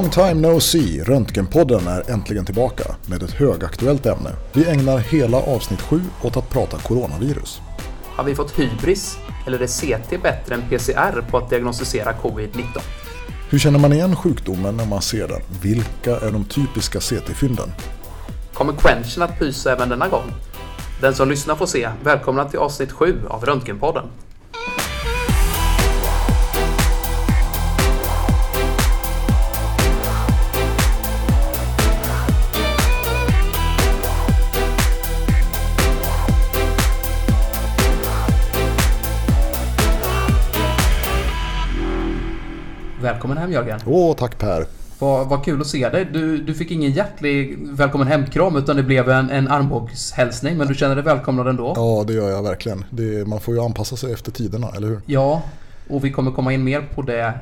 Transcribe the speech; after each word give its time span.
Long 0.00 0.10
time 0.10 0.34
no 0.34 0.60
see, 0.60 1.02
Röntgenpodden 1.02 1.86
är 1.86 2.10
äntligen 2.10 2.44
tillbaka 2.44 2.84
med 3.06 3.22
ett 3.22 3.30
högaktuellt 3.30 4.06
ämne. 4.06 4.30
Vi 4.52 4.64
ägnar 4.70 4.98
hela 4.98 5.36
avsnitt 5.36 5.80
7 5.80 6.00
åt 6.22 6.36
att 6.36 6.50
prata 6.50 6.78
coronavirus. 6.78 7.60
Har 8.04 8.24
vi 8.24 8.34
fått 8.34 8.58
hybris? 8.58 9.18
Eller 9.46 9.60
är 9.60 9.66
CT 9.66 10.22
bättre 10.22 10.54
än 10.54 10.62
PCR 10.68 11.30
på 11.30 11.38
att 11.38 11.50
diagnostisera 11.50 12.12
covid-19? 12.12 12.80
Hur 13.50 13.58
känner 13.58 13.78
man 13.78 13.92
igen 13.92 14.16
sjukdomen 14.16 14.76
när 14.76 14.86
man 14.86 15.02
ser 15.02 15.28
den? 15.28 15.40
Vilka 15.62 16.16
är 16.16 16.32
de 16.32 16.44
typiska 16.44 17.00
CT-fynden? 17.00 17.72
Kommer 18.54 18.72
quenchen 18.72 19.22
att 19.22 19.38
pysa 19.38 19.72
även 19.72 19.88
denna 19.88 20.08
gång? 20.08 20.32
Den 21.00 21.14
som 21.14 21.28
lyssnar 21.28 21.54
får 21.54 21.66
se. 21.66 21.88
Välkomna 22.04 22.44
till 22.44 22.58
avsnitt 22.58 22.92
7 22.92 23.16
av 23.28 23.44
Röntgenpodden. 23.44 24.04
Välkommen 43.30 43.52
hem 43.52 43.66
Jörgen. 43.66 43.80
Åh, 43.86 44.16
tack 44.16 44.38
Per. 44.38 44.66
Vad, 44.98 45.28
vad 45.28 45.44
kul 45.44 45.60
att 45.60 45.66
se 45.66 45.88
dig. 45.88 46.04
Du, 46.12 46.38
du 46.38 46.54
fick 46.54 46.70
ingen 46.70 46.92
hjärtlig 46.92 47.58
välkommen 47.60 48.08
hem-kram 48.08 48.56
utan 48.56 48.76
det 48.76 48.82
blev 48.82 49.10
en, 49.10 49.30
en 49.30 49.48
armbågshälsning. 49.48 50.56
Men 50.56 50.68
du 50.68 50.74
känner 50.74 50.94
dig 50.94 51.04
välkomnad 51.04 51.48
ändå? 51.48 51.72
Ja, 51.76 52.04
det 52.06 52.12
gör 52.12 52.30
jag 52.30 52.42
verkligen. 52.42 52.84
Det, 52.90 53.28
man 53.28 53.40
får 53.40 53.54
ju 53.54 53.60
anpassa 53.60 53.96
sig 53.96 54.12
efter 54.12 54.32
tiderna, 54.32 54.68
eller 54.76 54.88
hur? 54.88 55.00
Ja, 55.06 55.42
och 55.88 56.04
vi 56.04 56.12
kommer 56.12 56.30
komma 56.30 56.52
in 56.52 56.64
mer 56.64 56.88
på 56.94 57.02
det 57.02 57.34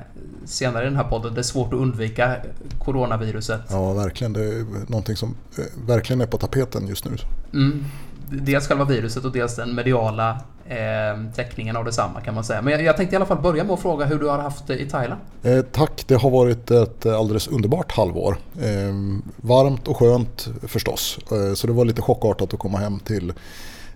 senare 0.44 0.82
i 0.82 0.86
den 0.86 0.96
här 0.96 1.04
podden. 1.04 1.34
Det 1.34 1.40
är 1.40 1.42
svårt 1.42 1.72
att 1.72 1.80
undvika 1.80 2.36
coronaviruset. 2.78 3.60
Ja, 3.70 3.92
verkligen. 3.92 4.32
Det 4.32 4.44
är 4.44 4.64
någonting 4.90 5.16
som 5.16 5.34
eh, 5.58 5.64
verkligen 5.86 6.20
är 6.20 6.26
på 6.26 6.38
tapeten 6.38 6.86
just 6.86 7.04
nu. 7.04 7.10
Mm. 7.52 7.84
Dels 8.30 8.68
själva 8.68 8.84
viruset 8.84 9.24
och 9.24 9.32
dels 9.32 9.56
den 9.56 9.74
mediala 9.74 10.40
eh, 10.68 11.32
täckningen 11.34 11.76
av 11.76 11.84
detsamma 11.84 12.20
kan 12.20 12.34
man 12.34 12.44
säga. 12.44 12.62
Men 12.62 12.72
jag, 12.72 12.82
jag, 12.82 12.96
tänkte 12.96 13.14
i 13.14 13.16
alla 13.16 13.26
fall 13.26 13.42
börja 13.42 13.64
med 13.64 13.72
att 13.72 13.80
fråga 13.80 14.06
hur 14.06 14.18
du 14.18 14.28
har 14.28 14.38
haft 14.38 14.66
det 14.66 14.78
i 14.78 14.88
Thailand? 14.88 15.20
Eh, 15.42 15.60
tack, 15.60 16.04
det 16.06 16.14
har 16.14 16.30
varit 16.30 16.70
ett 16.70 17.06
alldeles 17.06 17.48
underbart 17.48 17.92
halvår. 17.92 18.36
Eh, 18.60 18.94
varmt 19.36 19.88
och 19.88 19.96
skönt 19.96 20.48
förstås. 20.62 21.18
Eh, 21.32 21.54
så 21.54 21.66
det 21.66 21.72
var 21.72 21.84
lite 21.84 22.02
chockartat 22.02 22.54
att 22.54 22.58
komma 22.58 22.78
hem 22.78 22.98
till 22.98 23.30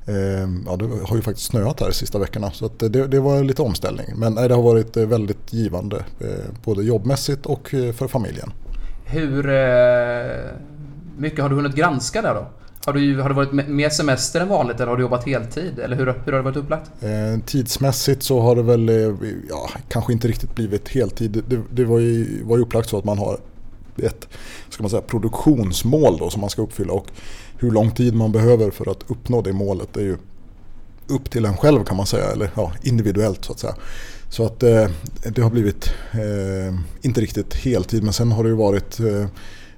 eh, 0.06 0.14
Ja, 0.66 0.76
det 0.76 0.88
har 1.08 1.16
ju 1.16 1.22
faktiskt 1.22 1.46
snöat 1.46 1.80
här 1.80 1.86
de 1.86 1.94
sista 1.94 2.18
veckorna 2.18 2.50
så 2.50 2.70
det, 2.78 3.06
det, 3.06 3.20
var 3.20 3.44
lite 3.44 3.62
omställning. 3.62 4.06
Men 4.16 4.34
det 4.34 4.54
har 4.54 4.62
varit 4.62 4.96
eh, 4.96 5.06
väldigt 5.06 5.52
givande 5.52 6.04
både 6.64 6.82
jobbmässigt 6.82 7.46
och 7.46 7.68
för 7.68 8.08
familjen. 8.08 8.52
Hur 9.04 9.42
mycket 11.16 11.40
har 11.40 11.48
du 11.48 11.56
hunnit 11.56 11.74
granska 11.74 12.22
där 12.22 12.34
då? 12.34 12.46
Har, 12.86 12.92
du, 12.92 13.20
har 13.20 13.28
det 13.28 13.34
varit 13.34 13.68
mer 13.68 13.88
semester 13.88 14.40
än 14.40 14.48
vanligt 14.48 14.76
eller 14.76 14.86
har 14.86 14.96
du 14.96 15.02
jobbat 15.02 15.26
heltid? 15.26 15.78
Eller 15.78 15.96
hur, 15.96 16.06
hur 16.06 16.32
har 16.32 16.38
det 16.38 16.42
varit 16.42 16.56
upplagt? 16.56 16.90
Eh, 17.00 17.44
tidsmässigt 17.46 18.22
så 18.22 18.40
har 18.40 18.56
det 18.56 18.62
väl 18.62 18.88
eh, 18.88 19.14
ja, 19.48 19.70
kanske 19.88 20.12
inte 20.12 20.28
riktigt 20.28 20.54
blivit 20.54 20.88
heltid. 20.88 21.44
Det, 21.48 21.60
det 21.70 21.84
var, 21.84 21.98
ju, 21.98 22.42
var 22.44 22.56
ju 22.56 22.62
upplagt 22.62 22.88
så 22.88 22.98
att 22.98 23.04
man 23.04 23.18
har 23.18 23.38
ett 23.96 24.28
ska 24.68 24.82
man 24.82 24.90
säga, 24.90 25.02
produktionsmål 25.02 26.18
då, 26.18 26.30
som 26.30 26.40
man 26.40 26.50
ska 26.50 26.62
uppfylla. 26.62 26.92
Och 26.92 27.06
hur 27.58 27.70
lång 27.70 27.90
tid 27.90 28.14
man 28.14 28.32
behöver 28.32 28.70
för 28.70 28.90
att 28.90 29.10
uppnå 29.10 29.42
det 29.42 29.52
målet 29.52 29.96
är 29.96 30.00
ju 30.00 30.16
upp 31.06 31.30
till 31.30 31.44
en 31.44 31.56
själv 31.56 31.84
kan 31.84 31.96
man 31.96 32.06
säga. 32.06 32.24
Eller 32.32 32.50
ja, 32.54 32.72
individuellt 32.82 33.44
så 33.44 33.52
att 33.52 33.58
säga. 33.58 33.74
Så 34.30 34.46
att 34.46 34.62
eh, 34.62 34.88
det 35.24 35.42
har 35.42 35.50
blivit, 35.50 35.94
eh, 36.12 36.74
inte 37.02 37.20
riktigt 37.20 37.54
heltid 37.54 38.02
men 38.02 38.12
sen 38.12 38.32
har 38.32 38.42
det 38.44 38.50
ju 38.50 38.56
varit 38.56 39.00
eh, 39.00 39.26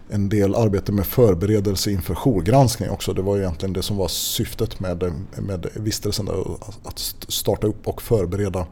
en 0.08 0.28
del 0.28 0.54
arbete 0.54 0.92
med 0.92 1.06
förberedelse 1.06 1.90
inför 1.90 2.14
jourgranskning 2.14 2.90
också. 2.90 3.12
Det 3.12 3.22
var 3.22 3.38
egentligen 3.38 3.72
det 3.72 3.82
som 3.82 3.96
var 3.96 4.08
syftet 4.08 4.80
med, 4.80 5.12
med 5.38 5.66
vistelsen 5.74 6.26
där, 6.26 6.44
att 6.84 6.98
starta 7.28 7.66
upp 7.66 7.88
och 7.88 8.02
förbereda 8.02 8.66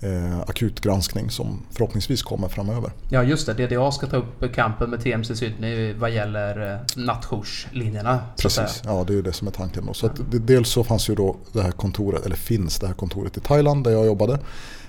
eh, 0.00 0.40
akutgranskning 0.40 1.30
som 1.30 1.62
förhoppningsvis 1.70 2.22
kommer 2.22 2.48
framöver. 2.48 2.92
Ja 3.10 3.22
just 3.22 3.46
det, 3.46 3.66
DDA 3.66 3.92
ska 3.92 4.06
ta 4.06 4.16
upp 4.16 4.54
kampen 4.54 4.90
med 4.90 5.00
TMC 5.00 5.36
Sydney 5.36 5.92
vad 5.92 6.10
gäller 6.10 6.72
eh, 6.74 6.80
nattjourslinjerna. 6.96 8.20
Precis, 8.42 8.82
ja 8.84 9.04
det 9.06 9.14
är 9.18 9.22
det 9.22 9.32
som 9.32 9.48
är 9.48 9.52
tanken. 9.52 9.86
Då. 9.86 9.94
Så 9.94 10.06
att, 10.06 10.20
dels 10.30 10.68
så 10.68 10.84
fanns 10.84 11.10
ju 11.10 11.14
då 11.14 11.36
det 11.52 11.62
här 11.62 11.70
kontoret, 11.70 12.26
eller 12.26 12.36
finns 12.36 12.78
det 12.78 12.86
här 12.86 12.94
kontoret 12.94 13.36
i 13.36 13.40
Thailand 13.40 13.84
där 13.84 13.90
jag 13.90 14.06
jobbade. 14.06 14.38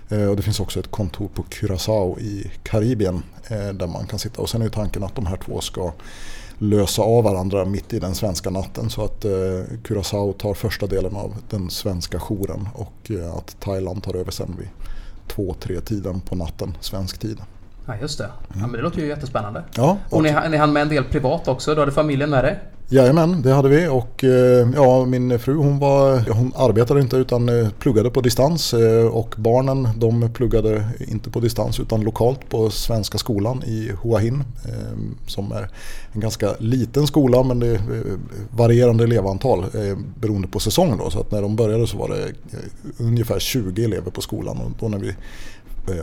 Eh, 0.10 0.26
och 0.26 0.36
det 0.36 0.42
finns 0.42 0.60
också 0.60 0.80
ett 0.80 0.92
kontor 0.92 1.28
på 1.34 1.44
Curaçao 1.44 2.20
i 2.20 2.52
Karibien 2.64 3.24
eh, 3.48 3.70
där 3.74 3.88
man 3.88 4.08
kan 4.08 4.20
sitta. 4.20 4.42
Och 4.42 4.50
sen 4.50 4.62
är 4.62 4.70
tanken 4.70 5.04
att 5.04 5.16
de 5.16 5.26
här 5.26 5.38
två 5.38 5.62
ska 5.62 5.94
lösa 6.58 7.02
av 7.02 7.24
varandra 7.24 7.66
mitt 7.66 7.94
i 7.94 8.00
den 8.00 8.16
svenska 8.16 8.50
natten. 8.50 8.90
Så 8.90 9.04
att 9.04 9.26
eh, 9.26 9.32
Curaçao 9.84 10.34
tar 10.34 10.54
första 10.54 10.88
delen 10.88 11.16
av 11.16 11.36
den 11.50 11.70
svenska 11.70 12.20
jouren 12.20 12.70
och 12.74 13.12
att 13.38 13.60
Thailand 13.60 14.04
tar 14.04 14.16
över 14.16 14.32
sen 14.32 14.56
vid 14.60 14.68
två, 15.28 15.56
tre 15.60 15.82
tiden 15.82 16.20
på 16.20 16.36
natten, 16.36 16.78
svensk 16.82 17.18
tid. 17.20 17.38
Ja 17.86 17.94
just 18.02 18.18
det. 18.18 18.30
Ja, 18.48 18.60
men 18.60 18.72
det 18.72 18.82
låter 18.82 19.02
ju 19.02 19.08
jättespännande. 19.08 19.64
Ja, 19.76 19.98
och 20.10 20.24
ni, 20.24 20.36
ni 20.50 20.58
hann 20.58 20.74
med 20.74 20.82
en 20.82 20.90
del 20.90 21.04
privat 21.04 21.48
också? 21.48 21.74
Du 21.74 21.80
hade 21.80 21.92
familjen 21.92 22.30
med 22.30 22.44
dig? 22.44 22.60
Jajamän, 22.90 23.42
det 23.42 23.54
hade 23.54 23.70
vi 23.70 23.88
och 23.88 24.24
eh, 24.24 24.70
ja, 24.76 25.06
min 25.06 25.40
fru 25.40 25.56
hon, 25.56 25.80
var, 25.80 26.20
hon 26.32 26.54
arbetade 26.56 27.02
inte 27.02 27.18
utan 27.18 27.50
eh, 27.50 27.70
pluggade 27.70 28.10
på 28.10 28.22
distans 28.22 28.74
eh, 28.74 29.06
och 29.06 29.36
barnen 29.38 29.90
de 29.98 30.30
pluggade 30.34 30.86
inte 31.08 31.30
på 31.30 31.40
distans 31.40 31.80
utan 31.80 32.02
lokalt 32.02 32.50
på 32.50 32.70
Svenska 32.70 33.18
skolan 33.18 33.64
i 33.64 33.92
Hua 34.04 34.18
Hin 34.18 34.44
som 35.28 35.52
är 35.52 35.70
en 36.14 36.22
ganska 36.22 36.56
liten 36.60 37.08
skola 37.08 37.44
men 37.44 37.60
det 37.60 37.68
är 37.68 37.80
varierande 38.56 39.04
elevantal 39.04 39.66
beroende 40.20 40.48
på 40.48 40.60
säsong. 40.60 40.98
Då. 40.98 41.10
Så 41.10 41.20
att 41.20 41.32
när 41.32 41.42
de 41.42 41.56
började 41.56 41.88
så 41.88 41.98
var 41.98 42.10
det 42.10 42.34
ungefär 42.98 43.40
20 43.40 43.86
elever 43.86 44.12
på 44.12 44.22
skolan 44.22 44.58
och 44.58 44.72
då 44.80 44.88
när 44.88 45.00
vi 45.00 45.16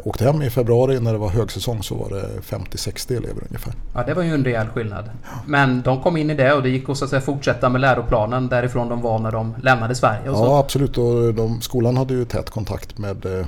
åkte 0.05 0.25
hem 0.25 0.43
i 0.43 0.51
februari 0.51 1.01
när 1.01 1.13
det 1.13 1.19
var 1.19 1.29
högsäsong 1.29 1.83
så 1.83 1.95
var 1.95 2.11
det 2.11 2.41
50-60 2.41 3.17
elever 3.17 3.43
ungefär. 3.49 3.73
Ja 3.95 4.05
det 4.07 4.15
var 4.15 4.23
ju 4.23 4.35
en 4.35 4.45
rejäl 4.45 4.67
skillnad. 4.67 5.11
Men 5.47 5.83
de 5.83 6.03
kom 6.03 6.17
in 6.17 6.31
i 6.31 6.35
det 6.35 6.53
och 6.53 6.63
det 6.63 6.69
gick 6.69 6.89
att, 6.89 6.97
så 6.99 7.05
att 7.05 7.11
säga, 7.11 7.21
fortsätta 7.21 7.69
med 7.69 7.81
läroplanen 7.81 8.49
därifrån 8.49 8.89
de 8.89 9.03
var 9.03 9.19
när 9.19 9.33
de 9.33 9.55
lämnade 9.63 9.95
Sverige. 9.95 10.23
Ja 10.27 10.59
absolut 10.59 10.99
och 10.99 11.35
de, 11.35 11.61
skolan 11.61 11.97
hade 11.97 12.15
ju 12.15 12.25
tät 12.25 12.51
kontakt 12.51 12.99
med 12.99 13.27
eh, 13.27 13.47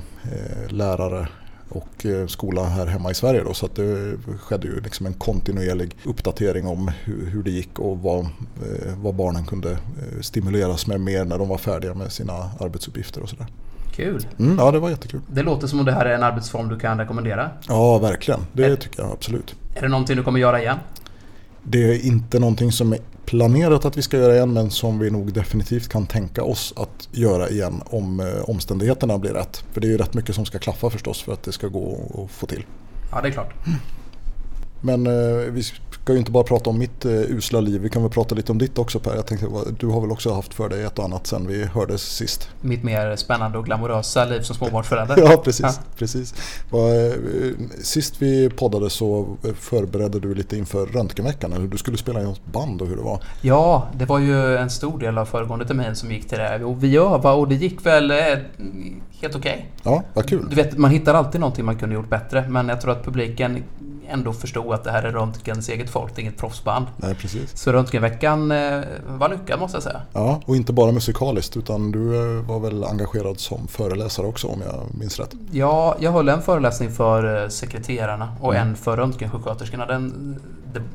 lärare 0.69 1.27
och 1.69 2.05
eh, 2.05 2.27
skola 2.27 2.63
här 2.63 2.85
hemma 2.85 3.11
i 3.11 3.13
Sverige. 3.13 3.43
Då, 3.43 3.53
så 3.53 3.65
att 3.65 3.75
det 3.75 4.17
skedde 4.39 4.67
ju 4.67 4.81
liksom 4.81 5.05
en 5.05 5.13
kontinuerlig 5.13 5.95
uppdatering 6.05 6.67
om 6.67 6.91
hur, 7.03 7.25
hur 7.25 7.43
det 7.43 7.51
gick 7.51 7.79
och 7.79 7.99
vad, 7.99 8.19
eh, 8.19 8.93
vad 8.97 9.15
barnen 9.15 9.45
kunde 9.45 9.71
eh, 9.71 10.21
stimuleras 10.21 10.87
med 10.87 11.01
mer 11.01 11.25
när 11.25 11.37
de 11.37 11.47
var 11.47 11.57
färdiga 11.57 11.93
med 11.93 12.11
sina 12.11 12.33
arbetsuppgifter 12.59 13.21
och 13.21 13.29
sådär. 13.29 13.47
Kul. 13.97 14.27
Mm, 14.39 14.57
ja, 14.59 14.71
det 14.71 14.79
var 14.79 14.89
jättekul. 14.89 15.21
Det 15.27 15.43
låter 15.43 15.67
som 15.67 15.79
om 15.79 15.85
det 15.85 15.91
här 15.91 16.05
är 16.05 16.15
en 16.15 16.23
arbetsform 16.23 16.69
du 16.69 16.79
kan 16.79 16.97
rekommendera. 16.97 17.49
Ja, 17.67 17.97
verkligen. 17.97 18.39
Det 18.53 18.65
är, 18.65 18.75
tycker 18.75 19.01
jag 19.01 19.11
absolut. 19.11 19.55
Är 19.75 19.81
det 19.81 19.87
någonting 19.87 20.15
du 20.15 20.23
kommer 20.23 20.39
göra 20.39 20.61
igen? 20.61 20.77
Det 21.63 21.83
är 21.83 22.05
inte 22.05 22.39
någonting 22.39 22.71
som 22.71 22.93
är 22.93 22.99
planerat 23.25 23.85
att 23.85 23.97
vi 23.97 24.01
ska 24.01 24.17
göra 24.17 24.35
igen 24.35 24.53
men 24.53 24.71
som 24.71 24.99
vi 24.99 25.11
nog 25.11 25.33
definitivt 25.33 25.89
kan 25.89 26.05
tänka 26.05 26.43
oss 26.43 26.73
att 26.77 27.09
göra 27.11 27.49
igen 27.49 27.81
om 27.85 28.19
eh, 28.19 28.49
omständigheterna 28.49 29.17
blir 29.17 29.33
rätt. 29.33 29.63
För 29.71 29.81
det 29.81 29.87
är 29.87 29.91
ju 29.91 29.97
rätt 29.97 30.13
mycket 30.13 30.35
som 30.35 30.45
ska 30.45 30.59
klaffa 30.59 30.89
förstås 30.89 31.21
för 31.21 31.33
att 31.33 31.43
det 31.43 31.51
ska 31.51 31.67
gå 31.67 31.99
att 32.13 32.31
få 32.31 32.45
till. 32.45 32.65
Ja, 33.11 33.21
det 33.21 33.27
är 33.27 33.31
klart. 33.31 33.53
Men 34.81 35.07
eh, 35.07 35.51
vi 35.51 35.63
ska 36.07 36.13
ju 36.13 36.19
inte 36.19 36.31
bara 36.31 36.43
prata 36.43 36.69
om 36.69 36.79
mitt 36.79 37.05
eh, 37.05 37.11
usla 37.11 37.59
liv, 37.59 37.81
vi 37.81 37.89
kan 37.89 38.01
väl 38.01 38.11
prata 38.11 38.35
lite 38.35 38.51
om 38.51 38.57
ditt 38.57 38.77
också 38.77 38.99
Per. 38.99 39.15
Jag 39.15 39.25
tänkte, 39.25 39.47
du 39.79 39.87
har 39.87 40.01
väl 40.01 40.11
också 40.11 40.33
haft 40.33 40.53
för 40.53 40.69
dig 40.69 40.83
ett 40.83 40.99
och 40.99 41.05
annat 41.05 41.27
sen 41.27 41.47
vi 41.47 41.65
hördes 41.65 42.01
sist? 42.01 42.49
Mitt 42.61 42.83
mer 42.83 43.15
spännande 43.15 43.57
och 43.57 43.65
glamorösa 43.65 44.25
liv 44.25 44.41
som 44.41 44.55
småbarnsförälder. 44.55 45.17
ja, 45.31 45.41
precis. 45.43 45.65
Ja. 45.65 45.73
precis. 45.97 46.33
Eh, 46.73 47.13
sist 47.81 48.15
vi 48.19 48.49
poddade 48.49 48.89
så 48.89 49.37
förberedde 49.59 50.19
du 50.19 50.35
lite 50.35 50.57
inför 50.57 50.85
röntgenveckan, 50.85 51.53
eller 51.53 51.67
du 51.67 51.77
skulle 51.77 51.97
spela 51.97 52.21
i 52.21 52.23
något 52.23 52.45
band 52.45 52.81
och 52.81 52.87
hur 52.87 52.95
det 52.95 53.03
var? 53.03 53.23
Ja, 53.41 53.87
det 53.97 54.05
var 54.05 54.19
ju 54.19 54.57
en 54.57 54.69
stor 54.69 54.99
del 54.99 55.17
av 55.17 55.25
föregående 55.25 55.67
termin 55.67 55.95
som 55.95 56.11
gick 56.11 56.29
till 56.29 56.37
det. 56.37 56.63
Och 56.63 56.83
vi 56.83 56.97
övade 56.97 57.37
och 57.37 57.47
det 57.47 57.55
gick 57.55 57.85
väl 57.85 58.11
helt 58.11 59.35
okej. 59.35 59.35
Okay. 59.35 59.61
Ja, 59.83 60.03
vad 60.13 60.29
kul. 60.29 60.45
Du 60.49 60.55
vet, 60.55 60.77
man 60.77 60.91
hittar 60.91 61.13
alltid 61.13 61.41
någonting 61.41 61.65
man 61.65 61.77
kunde 61.77 61.95
gjort 61.95 62.09
bättre, 62.09 62.45
men 62.49 62.69
jag 62.69 62.81
tror 62.81 62.91
att 62.91 63.05
publiken 63.05 63.63
ändå 64.09 64.33
förstod 64.33 64.73
att 64.73 64.83
det 64.83 64.91
här 64.91 65.03
är 65.03 65.11
Röntgens 65.11 65.69
eget 65.69 65.89
folk, 65.99 66.15
det 66.15 66.21
är 66.21 66.23
inget 66.23 66.37
proffsband. 66.37 66.85
Nej, 66.97 67.15
precis. 67.15 67.57
Så 67.57 67.71
Röntgenveckan 67.71 68.51
eh, 68.51 68.81
var 69.07 69.29
lyckad 69.29 69.59
måste 69.59 69.75
jag 69.75 69.83
säga. 69.83 70.01
Ja, 70.13 70.41
och 70.45 70.55
inte 70.55 70.73
bara 70.73 70.91
musikaliskt 70.91 71.57
utan 71.57 71.91
du 71.91 72.15
eh, 72.15 72.43
var 72.45 72.59
väl 72.59 72.83
engagerad 72.83 73.39
som 73.39 73.67
föreläsare 73.67 74.27
också 74.27 74.47
om 74.47 74.61
jag 74.61 74.99
minns 74.99 75.19
rätt? 75.19 75.33
Ja, 75.51 75.95
jag 75.99 76.11
höll 76.11 76.29
en 76.29 76.41
föreläsning 76.41 76.91
för 76.91 77.43
eh, 77.43 77.49
sekreterarna 77.49 78.35
och 78.41 78.55
mm. 78.55 78.67
en 78.67 78.75
för 78.75 78.97
röntgensjuksköterskorna. 78.97 79.85
Den, 79.85 80.39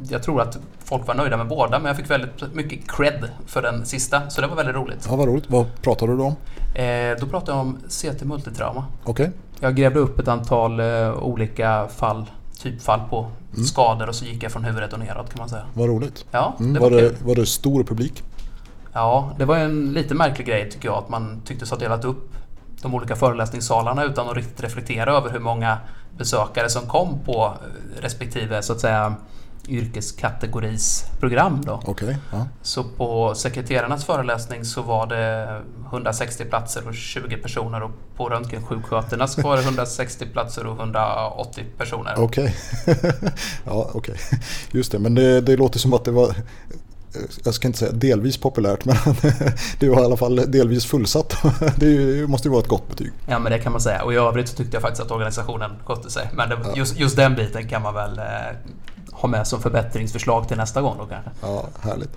jag 0.08 0.22
tror 0.22 0.40
att 0.40 0.58
folk 0.84 1.06
var 1.06 1.14
nöjda 1.14 1.36
med 1.36 1.48
båda 1.48 1.78
men 1.78 1.86
jag 1.86 1.96
fick 1.96 2.10
väldigt 2.10 2.54
mycket 2.54 2.90
cred 2.90 3.28
för 3.46 3.62
den 3.62 3.86
sista 3.86 4.30
så 4.30 4.40
det 4.40 4.46
var 4.46 4.56
väldigt 4.56 4.76
roligt. 4.76 5.06
Ja, 5.10 5.16
vad 5.16 5.28
roligt. 5.28 5.44
Vad 5.50 5.82
pratade 5.82 6.12
du 6.12 6.18
då 6.18 6.24
om? 6.24 6.36
Eh, 6.74 7.16
då 7.20 7.26
pratade 7.26 7.52
jag 7.52 7.60
om 7.60 7.78
CT 7.88 8.24
multitrauma. 8.24 8.84
Okej. 9.04 9.12
Okay. 9.12 9.38
Jag 9.60 9.74
grävde 9.76 9.98
upp 9.98 10.18
ett 10.18 10.28
antal 10.28 10.80
eh, 10.80 11.22
olika 11.22 11.88
fall 11.88 12.30
typfall 12.62 13.00
på 13.10 13.30
mm. 13.52 13.64
skador 13.64 14.08
och 14.08 14.14
så 14.14 14.24
gick 14.24 14.42
jag 14.42 14.52
från 14.52 14.64
huvudet 14.64 14.92
och 14.92 14.98
neråt 14.98 15.30
kan 15.30 15.38
man 15.38 15.48
säga. 15.48 15.64
Vad 15.74 15.88
roligt. 15.88 16.24
Ja, 16.30 16.54
det 16.58 16.64
mm, 16.64 16.82
var, 16.82 16.90
var, 16.90 17.02
det, 17.02 17.22
var 17.22 17.34
det 17.34 17.46
stor 17.46 17.84
publik? 17.84 18.22
Ja, 18.92 19.30
det 19.38 19.44
var 19.44 19.56
en 19.56 19.92
lite 19.92 20.14
märklig 20.14 20.46
grej 20.46 20.70
tycker 20.70 20.88
jag 20.88 20.98
att 20.98 21.08
man 21.08 21.42
tycktes 21.44 21.70
ha 21.70 21.78
delat 21.78 22.04
upp 22.04 22.32
de 22.82 22.94
olika 22.94 23.16
föreläsningssalarna 23.16 24.04
utan 24.04 24.28
att 24.28 24.36
riktigt 24.36 24.62
reflektera 24.62 25.12
över 25.12 25.30
hur 25.30 25.40
många 25.40 25.78
besökare 26.18 26.70
som 26.70 26.86
kom 26.86 27.18
på 27.24 27.52
respektive 28.00 28.62
så 28.62 28.72
att 28.72 28.80
säga 28.80 29.14
yrkeskategoris 29.68 31.04
program. 31.20 31.62
Då. 31.64 31.82
Okay, 31.86 32.16
ja. 32.32 32.46
Så 32.62 32.84
på 32.84 33.34
sekreterarnas 33.34 34.04
föreläsning 34.04 34.64
så 34.64 34.82
var 34.82 35.06
det 35.06 35.60
160 35.86 36.44
platser 36.44 36.88
och 36.88 36.94
20 36.94 37.36
personer 37.36 37.82
och 37.82 37.90
på 38.16 38.28
röntgensjuksköterskornas 38.28 39.38
var 39.38 39.56
det 39.56 39.62
160 39.62 40.26
platser 40.32 40.66
och 40.66 40.78
180 40.78 41.64
personer. 41.78 42.14
Okej, 42.16 42.54
okay. 42.86 43.12
ja. 43.64 43.90
Okay. 43.94 44.16
Just 44.70 44.92
det, 44.92 44.98
men 44.98 45.14
det, 45.14 45.40
det 45.40 45.56
låter 45.56 45.78
som 45.78 45.94
att 45.94 46.04
det 46.04 46.10
var 46.10 46.34
jag 47.44 47.54
ska 47.54 47.66
inte 47.66 47.78
säga 47.78 47.92
delvis 47.92 48.36
populärt 48.36 48.84
men 48.84 48.96
det 49.78 49.88
var 49.88 50.02
i 50.02 50.04
alla 50.04 50.16
fall 50.16 50.36
delvis 50.36 50.86
fullsatt. 50.86 51.36
Det 51.76 52.28
måste 52.28 52.48
ju 52.48 52.52
vara 52.52 52.62
ett 52.62 52.68
gott 52.68 52.88
betyg. 52.88 53.12
Ja 53.26 53.38
men 53.38 53.52
det 53.52 53.58
kan 53.58 53.72
man 53.72 53.80
säga 53.80 54.02
och 54.02 54.12
i 54.12 54.16
övrigt 54.16 54.48
så 54.48 54.56
tyckte 54.56 54.76
jag 54.76 54.82
faktiskt 54.82 55.02
att 55.02 55.10
organisationen 55.10 55.70
skötte 55.84 56.10
sig. 56.10 56.30
Men 56.34 56.48
det, 56.48 56.56
just, 56.76 56.98
just 56.98 57.16
den 57.16 57.34
biten 57.34 57.68
kan 57.68 57.82
man 57.82 57.94
väl 57.94 58.18
eh, 58.18 58.24
ha 59.12 59.28
med 59.28 59.46
som 59.46 59.62
förbättringsförslag 59.62 60.48
till 60.48 60.56
nästa 60.56 60.82
gång 60.82 60.96
då 60.98 61.06
kanske. 61.06 61.30
Ja, 61.42 61.66
härligt. 61.80 62.10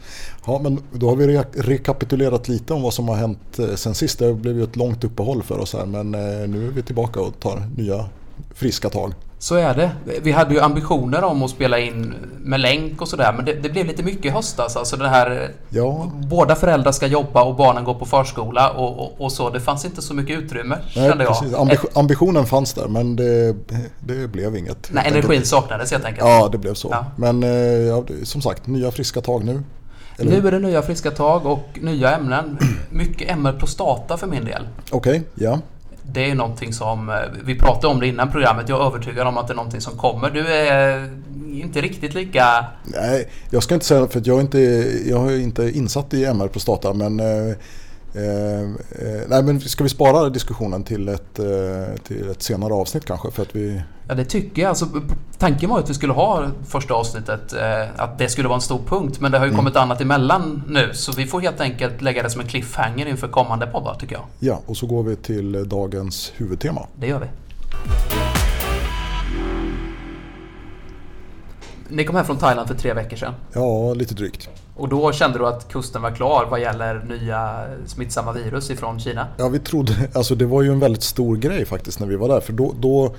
Ja, 0.45 0.59
men 0.63 0.80
då 0.92 1.09
har 1.09 1.15
vi 1.15 1.27
re 1.27 1.44
rekapitulerat 1.53 2.47
lite 2.47 2.74
om 2.74 2.81
vad 2.81 2.94
som 2.94 3.07
har 3.07 3.15
hänt 3.15 3.59
eh, 3.59 3.75
sen 3.75 3.95
sist. 3.95 4.19
Det 4.19 4.33
blev 4.33 4.57
ju 4.57 4.63
ett 4.63 4.75
långt 4.75 5.03
uppehåll 5.03 5.44
för 5.44 5.59
oss 5.59 5.74
här 5.74 5.86
men 5.86 6.15
eh, 6.15 6.47
nu 6.47 6.68
är 6.68 6.71
vi 6.71 6.83
tillbaka 6.83 7.21
och 7.21 7.39
tar 7.39 7.63
nya 7.75 8.06
friska 8.53 8.89
tag. 8.89 9.13
Så 9.45 9.56
är 9.56 9.75
det. 9.75 9.92
Vi 10.21 10.31
hade 10.31 10.53
ju 10.53 10.59
ambitioner 10.59 11.24
om 11.24 11.44
att 11.44 11.51
spela 11.51 11.80
in 11.80 12.13
med 12.39 12.59
länk 12.59 13.01
och 13.01 13.07
sådär 13.07 13.33
men 13.36 13.45
det, 13.45 13.53
det, 13.53 13.69
blev 13.69 13.86
lite 13.86 14.03
mycket 14.03 14.25
i 14.25 14.30
höstas. 14.30 14.75
Alltså 14.75 14.97
det 14.97 15.07
här... 15.07 15.51
Ja. 15.69 16.12
Båda 16.15 16.56
föräldrar 16.56 16.92
ska 16.92 17.07
jobba 17.07 17.44
och 17.44 17.56
barnen 17.56 17.83
går 17.83 17.94
på 17.94 18.06
förskola 18.06 18.69
och, 18.69 19.00
och, 19.00 19.21
och 19.21 19.31
så. 19.31 19.50
Det 19.50 19.59
fanns 19.59 19.86
inte 19.86 20.01
så 20.01 20.13
mycket 20.13 20.39
utrymme 20.39 20.77
Nej, 20.95 21.09
kände 21.09 21.24
jag. 21.24 21.56
Ambition, 21.56 21.89
ambitionen 21.94 22.45
fanns 22.45 22.74
där 22.74 22.88
men 22.88 23.15
det, 23.15 23.56
det 24.00 24.27
blev 24.27 24.56
inget. 24.56 24.89
Nej, 24.92 25.07
energin 25.07 25.45
saknades 25.45 25.91
helt 25.91 26.06
enkelt. 26.06 26.27
Ja, 26.27 26.50
det 26.51 26.57
blev 26.57 26.74
så. 26.74 26.88
Ja. 26.91 27.06
Men 27.15 27.44
eh, 27.44 27.50
ja, 27.50 28.03
som 28.24 28.41
sagt, 28.41 28.68
nya 28.68 28.91
friska 28.91 29.21
tag 29.21 29.44
nu. 29.44 29.63
Eller? 30.18 30.41
Nu 30.41 30.48
är 30.48 30.51
det 30.51 30.59
nya 30.59 30.81
friska 30.81 31.12
tag 31.12 31.45
och 31.45 31.69
nya 31.81 32.15
ämnen. 32.15 32.57
Mycket 32.89 33.30
MR-prostata 33.30 34.18
för 34.18 34.27
min 34.27 34.45
del. 34.45 34.68
Okej, 34.91 35.19
okay, 35.19 35.21
ja 35.45 35.59
det 36.12 36.31
är 36.31 36.36
någonting 36.36 36.74
som, 36.74 37.10
eh, 37.10 37.16
vi 37.46 37.56
pratade 37.60 37.88
om 37.94 38.00
det 38.00 38.07
innan 38.07 38.31
programmet, 38.31 38.69
jag 38.69 38.81
är 38.81 38.86
övertygad 38.86 39.28
om 39.28 39.38
att 39.38 39.48
det 39.48 39.54
är 39.54 39.56
någonting 39.56 39.81
som 39.81 39.98
kommer. 39.98 40.30
Du 40.30 40.48
är 40.48 41.04
eh, 41.04 41.10
inte 41.62 41.81
riktigt 41.81 42.13
lika... 42.13 42.66
Nej, 42.84 43.30
jag 43.50 43.63
ska 43.63 43.74
inte 43.74 43.86
säga 43.86 44.07
för 44.07 44.19
att 44.19 44.28
jag 44.28 44.38
är 44.38 44.42
inte, 44.42 44.60
jag 45.06 45.31
är 45.31 45.40
inte 45.40 45.78
insatt 45.78 46.13
i 46.13 46.25
MR 46.25 46.48
på 46.48 46.60
Stata 46.60 46.94
men 46.94 47.19
eh, 47.19 47.56
eh, 48.15 48.25
Eh, 48.25 48.62
eh, 48.62 49.21
nej 49.27 49.44
men 49.44 49.59
ska 49.59 49.83
vi 49.83 49.89
spara 49.89 50.29
diskussionen 50.29 50.83
till 50.83 51.09
ett, 51.09 51.39
eh, 51.39 51.95
till 52.03 52.29
ett 52.29 52.41
senare 52.41 52.73
avsnitt 52.73 53.06
kanske? 53.06 53.31
För 53.31 53.41
att 53.41 53.56
vi... 53.56 53.81
Ja 54.07 54.15
det 54.15 54.25
tycker 54.25 54.62
jag. 54.62 54.69
Alltså, 54.69 54.85
tanken 55.38 55.69
var 55.69 55.79
att 55.79 55.89
vi 55.89 55.94
skulle 55.94 56.13
ha 56.13 56.47
första 56.67 56.94
avsnittet, 56.94 57.53
eh, 57.53 58.01
att 58.03 58.17
det 58.17 58.29
skulle 58.29 58.47
vara 58.47 58.56
en 58.56 58.62
stor 58.62 58.79
punkt. 58.88 59.19
Men 59.19 59.31
det 59.31 59.38
har 59.38 59.45
ju 59.45 59.50
mm. 59.50 59.59
kommit 59.59 59.75
annat 59.75 60.01
emellan 60.01 60.63
nu. 60.67 60.89
Så 60.94 61.12
vi 61.12 61.25
får 61.25 61.41
helt 61.41 61.62
enkelt 61.62 62.01
lägga 62.01 62.23
det 62.23 62.29
som 62.29 62.41
en 62.41 62.47
cliffhanger 62.47 63.06
inför 63.06 63.27
kommande 63.27 63.67
poddar 63.67 63.95
tycker 64.00 64.15
jag. 64.15 64.25
Ja, 64.39 64.62
och 64.65 64.77
så 64.77 64.88
går 64.88 65.03
vi 65.03 65.15
till 65.15 65.69
dagens 65.69 66.33
huvudtema. 66.35 66.88
Det 67.00 67.07
gör 67.07 67.19
vi. 67.19 67.27
Ni 71.90 72.06
kom 72.06 72.16
hem 72.16 72.26
från 72.26 72.38
Thailand 72.38 72.68
för 72.68 72.76
tre 72.76 72.94
veckor 72.94 73.18
sedan. 73.18 73.34
Ja, 73.54 73.94
lite 73.94 74.14
drygt. 74.14 74.50
Och 74.76 74.90
då 74.90 75.12
kände 75.12 75.40
du 75.40 75.48
att 75.48 75.68
kusten 75.68 76.02
var 76.02 76.12
klar 76.12 76.48
vad 76.50 76.62
gäller 76.62 77.06
nya 77.10 77.66
smittsamma 77.86 78.32
virus 78.32 78.70
ifrån 78.70 79.00
Kina? 79.00 79.28
Ja, 79.38 79.48
vi 79.48 79.60
trodde, 79.60 79.94
alltså 80.14 80.36
det 80.36 80.46
var 80.46 80.62
ju 80.62 80.72
en 80.72 80.80
väldigt 80.80 81.04
stor 81.04 81.36
grej 81.36 81.66
faktiskt 81.66 82.00
när 82.00 82.08
vi 82.08 82.16
var 82.16 82.28
där. 82.28 82.40
För 82.40 82.54
då, 82.54 82.76
då 82.80 83.16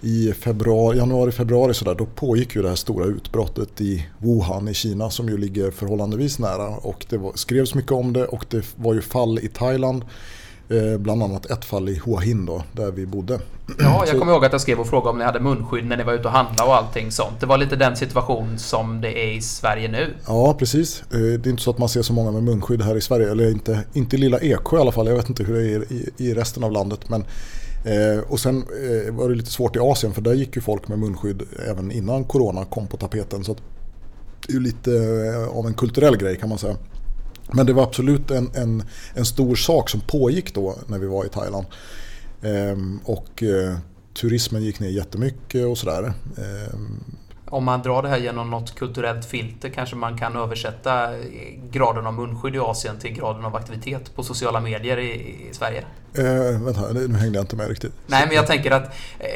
i 0.00 0.32
februari, 0.32 0.98
januari, 0.98 1.32
februari 1.32 1.74
sådär, 1.74 1.94
då 1.94 2.06
pågick 2.06 2.54
ju 2.54 2.62
det 2.62 2.68
här 2.68 2.76
stora 2.76 3.04
utbrottet 3.06 3.80
i 3.80 4.06
Wuhan 4.18 4.68
i 4.68 4.74
Kina 4.74 5.10
som 5.10 5.28
ju 5.28 5.38
ligger 5.38 5.70
förhållandevis 5.70 6.38
nära. 6.38 6.68
Och 6.68 7.06
det 7.08 7.18
var, 7.18 7.32
skrevs 7.34 7.74
mycket 7.74 7.92
om 7.92 8.12
det 8.12 8.24
och 8.26 8.44
det 8.50 8.64
var 8.76 8.94
ju 8.94 9.00
fall 9.00 9.38
i 9.38 9.48
Thailand. 9.48 10.04
Eh, 10.68 10.98
bland 10.98 11.22
annat 11.22 11.46
ett 11.46 11.64
fall 11.64 11.88
i 11.88 12.00
Hua 12.04 12.20
Hin 12.20 12.46
då, 12.46 12.62
där 12.72 12.90
vi 12.90 13.06
bodde. 13.06 13.40
Ja, 13.78 14.04
jag 14.06 14.18
kommer 14.18 14.32
ihåg 14.32 14.44
att 14.44 14.52
jag 14.52 14.60
skrev 14.60 14.80
och 14.80 14.86
frågade 14.86 15.10
om 15.10 15.18
ni 15.18 15.24
hade 15.24 15.40
munskydd 15.40 15.86
när 15.86 15.96
ni 15.96 16.02
var 16.02 16.12
ute 16.12 16.28
och 16.28 16.34
handlade 16.34 16.70
och 16.70 16.76
allting 16.76 17.10
sånt. 17.10 17.40
Det 17.40 17.46
var 17.46 17.58
lite 17.58 17.76
den 17.76 17.96
situation 17.96 18.58
som 18.58 19.00
det 19.00 19.18
är 19.18 19.32
i 19.36 19.40
Sverige 19.40 19.88
nu. 19.88 20.14
Ja, 20.26 20.54
precis. 20.58 21.02
Eh, 21.12 21.18
det 21.18 21.46
är 21.46 21.50
inte 21.50 21.62
så 21.62 21.70
att 21.70 21.78
man 21.78 21.88
ser 21.88 22.02
så 22.02 22.12
många 22.12 22.30
med 22.30 22.42
munskydd 22.42 22.82
här 22.82 22.96
i 22.96 23.00
Sverige. 23.00 23.30
Eller 23.30 23.50
inte, 23.50 23.84
inte 23.92 24.16
i 24.16 24.18
lilla 24.18 24.38
Eksjö 24.38 24.76
i 24.76 24.80
alla 24.80 24.92
fall. 24.92 25.06
Jag 25.06 25.16
vet 25.16 25.28
inte 25.28 25.44
hur 25.44 25.54
det 25.54 25.70
är 25.70 25.92
i, 25.92 26.10
i 26.16 26.34
resten 26.34 26.64
av 26.64 26.72
landet. 26.72 27.08
Men, 27.08 27.24
eh, 27.84 28.24
och 28.28 28.40
sen 28.40 28.56
eh, 28.56 29.14
var 29.14 29.28
det 29.28 29.34
lite 29.34 29.50
svårt 29.50 29.76
i 29.76 29.78
Asien 29.78 30.12
för 30.12 30.22
där 30.22 30.34
gick 30.34 30.56
ju 30.56 30.62
folk 30.62 30.88
med 30.88 30.98
munskydd 30.98 31.42
även 31.70 31.92
innan 31.92 32.24
Corona 32.24 32.64
kom 32.64 32.86
på 32.86 32.96
tapeten. 32.96 33.44
Så 33.44 33.54
det 33.54 34.52
är 34.52 34.54
ju 34.54 34.60
lite 34.60 34.90
av 35.50 35.66
en 35.66 35.74
kulturell 35.74 36.16
grej 36.16 36.36
kan 36.36 36.48
man 36.48 36.58
säga. 36.58 36.76
Men 37.52 37.66
det 37.66 37.72
var 37.72 37.82
absolut 37.82 38.30
en, 38.30 38.50
en, 38.54 38.82
en 39.14 39.24
stor 39.24 39.54
sak 39.54 39.90
som 39.90 40.00
pågick 40.00 40.54
då 40.54 40.76
när 40.86 40.98
vi 40.98 41.06
var 41.06 41.24
i 41.24 41.28
Thailand. 41.28 41.66
Ehm, 42.42 43.00
och 43.04 43.42
eh, 43.42 43.76
turismen 44.14 44.62
gick 44.62 44.80
ner 44.80 44.88
jättemycket 44.88 45.66
och 45.66 45.78
sådär. 45.78 46.12
Ehm, 46.38 47.04
om 47.46 47.64
man 47.64 47.82
drar 47.82 48.02
det 48.02 48.08
här 48.08 48.18
genom 48.18 48.50
något 48.50 48.74
kulturellt 48.74 49.24
filter 49.24 49.68
kanske 49.68 49.96
man 49.96 50.18
kan 50.18 50.36
översätta 50.36 51.16
eh, 51.16 51.20
graden 51.70 52.06
av 52.06 52.14
munskydd 52.14 52.54
i 52.54 52.58
Asien 52.58 52.98
till 52.98 53.12
graden 53.12 53.44
av 53.44 53.56
aktivitet 53.56 54.14
på 54.14 54.22
sociala 54.22 54.60
medier 54.60 54.98
i, 54.98 55.10
i 55.50 55.54
Sverige? 55.54 55.84
Eh, 56.18 56.62
vänta, 56.62 56.92
nu 56.92 57.16
hängde 57.16 57.38
jag 57.38 57.42
inte 57.42 57.56
med 57.56 57.68
riktigt. 57.68 57.92
Nej, 58.06 58.26
men 58.26 58.36
jag 58.36 58.46
tänker 58.46 58.70
att 58.70 58.84
eh, 59.18 59.28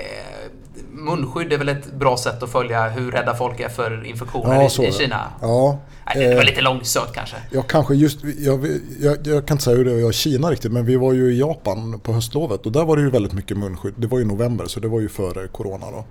munskydd 0.93 1.53
är 1.53 1.59
väl 1.59 1.69
ett 1.69 1.93
bra 1.93 2.17
sätt 2.17 2.43
att 2.43 2.51
följa 2.51 2.89
hur 2.89 3.11
rädda 3.11 3.35
folk 3.35 3.61
är 3.61 3.69
för 3.69 4.07
infektioner 4.07 4.55
ja, 4.55 4.85
i, 4.85 4.89
i 4.89 4.93
Kina? 4.93 5.33
Ja. 5.41 5.79
Nej, 6.07 6.29
det 6.29 6.35
var 6.35 6.43
eh, 6.43 6.47
lite 6.47 6.61
långsökt 6.61 7.13
kanske. 7.15 7.37
Ja, 7.51 7.63
kanske 7.63 7.95
just, 7.95 8.19
jag, 8.39 8.67
jag, 9.01 9.27
jag, 9.27 9.47
kan 9.47 9.55
inte 9.55 9.65
säga 9.65 9.77
hur 9.77 9.85
det 9.85 10.03
var 10.03 10.11
i 10.11 10.13
Kina 10.13 10.51
riktigt, 10.51 10.73
men 10.73 10.85
vi 10.85 10.97
var 10.97 11.13
ju 11.13 11.33
i 11.33 11.39
Japan 11.39 12.01
på 12.01 12.13
höstlovet 12.13 12.67
och 12.67 12.73
där 12.73 12.85
var 12.85 12.97
det 12.97 13.03
ju 13.03 13.11
väldigt 13.11 13.33
mycket 13.33 13.57
munskydd. 13.57 13.95
Det 13.97 14.07
var 14.07 14.19
ju 14.19 14.25
november, 14.25 14.67
så 14.67 14.81
det 14.81 14.89
var 14.89 15.01
ju 15.01 15.09
före 15.09 15.49
corona 15.49 15.87
då. 15.91 16.05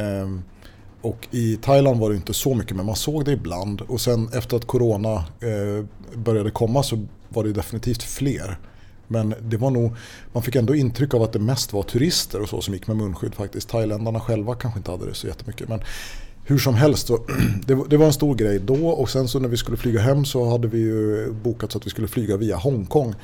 Ehm, 0.00 0.42
och 1.02 1.28
i 1.30 1.56
Thailand 1.56 2.00
var 2.00 2.10
det 2.10 2.16
inte 2.16 2.34
så 2.34 2.54
mycket, 2.54 2.76
men 2.76 2.86
man 2.86 2.96
såg 2.96 3.24
det 3.24 3.32
ibland. 3.32 3.80
Och 3.80 4.00
sen 4.00 4.28
efter 4.32 4.56
att 4.56 4.66
corona 4.66 5.14
eh, 5.40 5.84
började 6.14 6.50
komma 6.50 6.82
så 6.82 7.06
var 7.28 7.44
det 7.44 7.52
definitivt 7.52 8.02
fler. 8.02 8.58
Men 9.08 9.34
det 9.42 9.56
var 9.56 9.70
nog, 9.70 9.96
man 10.32 10.42
fick 10.42 10.54
ändå 10.54 10.74
intryck 10.74 11.14
av 11.14 11.22
att 11.22 11.32
det 11.32 11.38
mest 11.38 11.72
var 11.72 11.82
turister 11.82 12.42
och 12.42 12.48
så 12.48 12.60
som 12.60 12.74
gick 12.74 12.86
med 12.86 12.96
munskydd 12.96 13.34
faktiskt. 13.34 13.68
Thailändarna 13.68 14.20
själva 14.20 14.54
kanske 14.54 14.78
inte 14.78 14.90
hade 14.90 15.06
det 15.06 15.14
så 15.14 15.26
jättemycket. 15.26 15.68
Men 15.68 15.80
hur 16.44 16.58
som 16.58 16.74
helst, 16.74 17.06
så, 17.06 17.16
det, 17.66 17.78
det, 17.88 17.96
var 17.96 18.06
en 18.06 18.12
stor 18.12 18.34
grej 18.34 18.58
då 18.58 18.88
och 18.88 19.10
sen 19.10 19.28
så 19.28 19.38
när 19.38 19.48
vi 19.48 19.56
skulle 19.56 19.76
flyga 19.76 20.00
hem 20.00 20.24
så 20.24 20.50
hade 20.50 20.68
vi 20.68 20.78
ju 20.78 21.32
bokat 21.32 21.72
så 21.72 21.78
att 21.78 21.86
vi 21.86 21.90
skulle 21.90 22.08
flyga 22.08 22.36
via 22.36 22.56
Hongkong. 22.56 23.14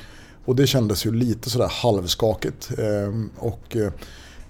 Och 0.45 0.55
det 0.55 0.67
kändes 0.67 1.05
ju 1.05 1.11
lite 1.11 1.49
sådär 1.49 1.71
halvskakigt. 1.71 2.69
Ehm, 2.77 3.29
och 3.37 3.75
eh, 3.75 3.91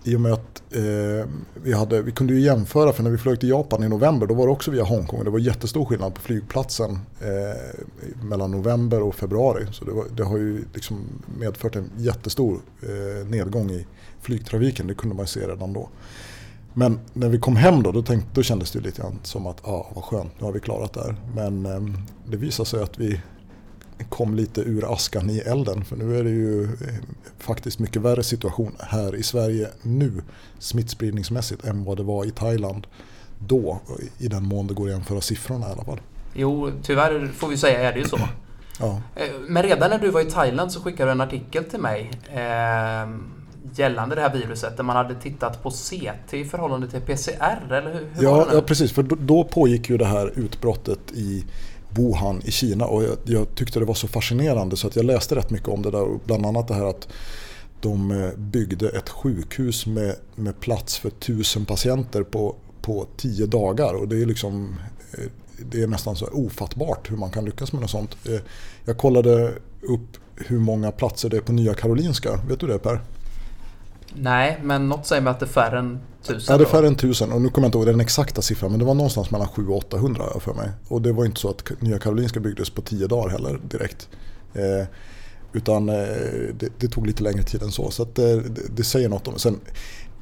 i 0.04 0.16
och 0.16 0.22
med 0.22 0.34
att 0.34 0.64
eh, 0.72 1.30
vi, 1.54 1.74
hade, 1.74 2.02
vi 2.02 2.12
kunde 2.12 2.34
ju 2.34 2.40
jämföra 2.40 2.94
för 2.94 3.04
när 3.04 3.10
vi 3.10 3.18
flög 3.18 3.40
till 3.40 3.50
Japan 3.50 3.84
i 3.84 3.90
november 3.90 4.28
då 4.28 4.34
var 4.34 4.46
det 4.46 4.52
också 4.52 4.72
via 4.72 4.84
Hongkong. 4.84 5.24
Det 5.24 5.30
var 5.30 5.40
jättestor 5.40 5.86
skillnad 5.86 6.14
på 6.14 6.22
flygplatsen 6.22 7.00
eh, 7.22 8.24
mellan 8.24 8.52
november 8.52 9.02
och 9.02 9.16
februari. 9.16 9.66
Så 9.72 9.86
det, 9.86 9.92
var, 9.92 10.06
det 10.16 10.24
har 10.24 10.38
ju 10.38 10.66
liksom 10.74 10.98
medfört 11.40 11.76
en 11.76 11.92
jättestor 11.98 12.60
eh, 12.82 13.28
nedgång 13.28 13.72
i 13.72 13.86
flygtrafiken. 14.22 14.88
Det 14.88 14.94
kunde 14.94 15.16
man 15.16 15.28
se 15.28 15.48
redan 15.48 15.74
då. 15.74 15.90
Men 16.74 17.00
när 17.14 17.30
vi 17.30 17.40
kom 17.40 17.56
hem 17.56 17.84
då, 17.84 17.92
då, 17.92 18.04
tänkte, 18.04 18.30
då 18.34 18.44
kändes 18.44 18.72
det 18.72 18.80
lite 18.80 19.02
grann 19.02 19.20
som 19.24 19.48
att 19.48 19.58
ja, 19.64 19.92
vad 19.96 20.04
skönt, 20.04 20.32
nu 20.40 20.46
har 20.46 20.54
vi 20.54 20.60
klarat 20.60 20.94
det 20.94 21.02
här. 21.02 21.16
Men 21.36 21.66
eh, 21.66 22.00
det 22.26 22.38
visade 22.38 22.70
sig 22.70 22.84
att 22.84 23.00
vi 23.00 23.22
kom 24.10 24.36
lite 24.36 24.62
ur 24.62 24.94
askan 24.94 25.30
i 25.30 25.40
elden. 25.40 25.86
För 25.86 25.96
nu 25.96 26.20
är 26.20 26.24
det 26.24 26.30
ju 26.30 26.64
eh, 26.64 26.70
faktiskt 27.40 27.80
mycket 27.80 28.02
värre 28.02 28.24
situation 28.24 28.76
här 28.80 29.16
i 29.16 29.24
Sverige 29.24 29.70
nu 29.82 30.22
smittspridningsmässigt 30.60 31.66
än 31.66 31.84
vad 31.84 31.98
det 31.98 32.04
var 32.04 32.26
i 32.26 32.32
Thailand 32.32 32.88
då. 33.40 33.82
I 34.18 34.28
den 34.28 34.44
mån 34.44 34.68
det 34.68 34.74
går 34.74 34.86
att 34.86 34.92
jämföra 34.92 35.22
siffrorna 35.22 35.70
i 35.70 35.72
alla 35.72 35.84
fall. 35.84 36.02
Jo, 36.34 36.72
tyvärr 36.84 37.32
får 37.36 37.48
vi 37.48 37.58
säga 37.58 37.90
är 37.90 37.94
det 37.94 38.00
ju 38.00 38.08
så. 38.08 38.20
Ja. 38.80 39.02
Eh, 39.16 39.28
men 39.48 39.64
redan 39.64 39.90
när 39.90 40.00
du 40.00 40.10
var 40.10 40.22
i 40.22 40.26
Thailand 40.26 40.72
så 40.72 40.82
skickade 40.82 41.10
du 41.10 41.12
en 41.12 41.22
artikel 41.22 41.64
till 41.64 41.80
mig 41.80 42.12
eh, 42.34 43.10
gällande 43.76 44.16
det 44.16 44.22
här 44.22 44.34
viruset 44.34 44.78
där 44.78 44.84
man 44.84 44.96
hade 44.96 45.16
tittat 45.16 45.64
på 45.64 45.70
CT 45.70 46.34
i 46.34 46.46
förhållande 46.46 46.88
till 46.88 47.02
PCR, 47.02 47.66
eller 47.68 47.94
hur? 47.94 48.08
hur 48.14 48.24
ja, 48.24 48.48
ja, 48.54 48.62
precis. 48.62 48.92
För 48.92 49.04
då, 49.04 49.16
då 49.16 49.44
pågick 49.44 49.90
ju 49.90 49.98
det 49.98 50.06
här 50.06 50.32
utbrottet 50.36 51.12
i 51.12 51.46
Wuhan 51.96 52.42
i 52.46 52.52
Kina 52.52 52.86
och 52.86 53.04
jag, 53.04 53.18
jag, 53.24 53.56
tyckte 53.56 53.80
det 53.80 53.86
var 53.86 53.94
så 53.94 54.08
fascinerande 54.08 54.78
så 54.78 54.88
att 54.88 54.96
jag 54.96 55.06
läste 55.06 55.36
rätt 55.36 55.50
mycket 55.50 55.70
om 55.70 55.82
det 55.82 55.92
där. 55.92 56.20
Bland 56.26 56.46
annat 56.46 56.68
det 56.68 56.74
här 56.74 56.86
att 56.86 57.08
de 57.82 58.12
eh, 58.12 58.30
byggde 58.38 58.90
ett 58.90 59.10
sjukhus 59.10 59.86
med, 59.86 60.16
med 60.36 60.60
plats 60.60 60.98
för 60.98 61.10
tusen 61.10 61.66
patienter 61.66 62.24
på, 62.24 62.56
på 62.82 63.06
tio 63.18 63.46
dagar 63.46 63.94
och 63.94 64.08
det 64.08 64.22
är 64.22 64.26
liksom 64.26 64.76
eh, 65.12 65.30
det 65.58 65.84
är 65.84 65.88
nästan 65.88 66.16
så 66.16 66.26
ofattbart 66.26 67.12
hur 67.12 67.18
man 67.18 67.32
kan 67.32 67.46
lyckas 67.46 67.74
med 67.74 67.82
något 67.82 67.92
sånt. 67.92 68.18
Eh, 68.30 68.40
jag 68.86 68.98
kollade 68.98 69.54
upp 69.82 70.18
hur 70.36 70.60
många 70.60 70.92
platser 70.92 71.30
det 71.30 71.38
är 71.38 71.42
på 71.42 71.54
Nya 71.54 71.74
Karolinska. 71.74 72.40
Vet 72.48 72.60
du 72.60 72.68
det 72.68 72.80
Per? 72.80 73.02
Nej, 74.16 74.60
men 74.64 74.90
något 74.90 75.06
säger 75.08 75.22
mig 75.22 75.32
att 75.32 75.40
det 75.40 75.46
är 75.46 75.48
färre 75.48 75.80
än 75.80 76.00
tusen. 76.24 76.54
Ja, 76.54 76.58
det 76.58 76.64
är 76.64 76.70
färre 76.70 76.88
än 76.88 76.96
tusen 76.96 77.32
och 77.32 77.42
nu 77.42 77.50
kommer 77.50 77.66
jag 77.66 77.68
inte 77.70 77.78
ihåg 77.78 77.88
den 77.88 78.00
exakta 78.00 78.42
siffran 78.42 78.72
men 78.72 78.80
det 78.80 78.86
var 78.86 78.94
någonstans 78.94 79.32
mellan 79.32 79.48
700 79.48 79.74
och 79.74 79.78
800 79.78 80.26
för 80.40 80.54
mig. 80.54 80.70
Och 80.88 81.02
det 81.02 81.12
var 81.12 81.26
inte 81.26 81.40
så 81.40 81.50
att 81.50 81.82
Nya 81.82 82.00
Karolinska 82.00 82.40
byggdes 82.40 82.70
på 82.70 82.82
10 82.82 83.08
dagar 83.08 83.30
heller 83.30 83.60
direkt. 83.70 84.10
Eh, 84.54 84.88
utan 85.54 85.90
eh, 85.90 85.96
det, 86.60 86.70
det, 86.80 86.88
tog 86.88 87.08
lite 87.08 87.24
längre 87.24 87.44
tid 87.44 87.62
än 87.62 87.72
så. 87.72 87.92
Så 87.92 88.04
att, 88.04 88.20
eh, 88.20 88.26
det, 88.26 88.76
det, 88.76 88.84
säger 88.84 89.10
något 89.10 89.28
om 89.28 89.40
Sen, 89.40 89.60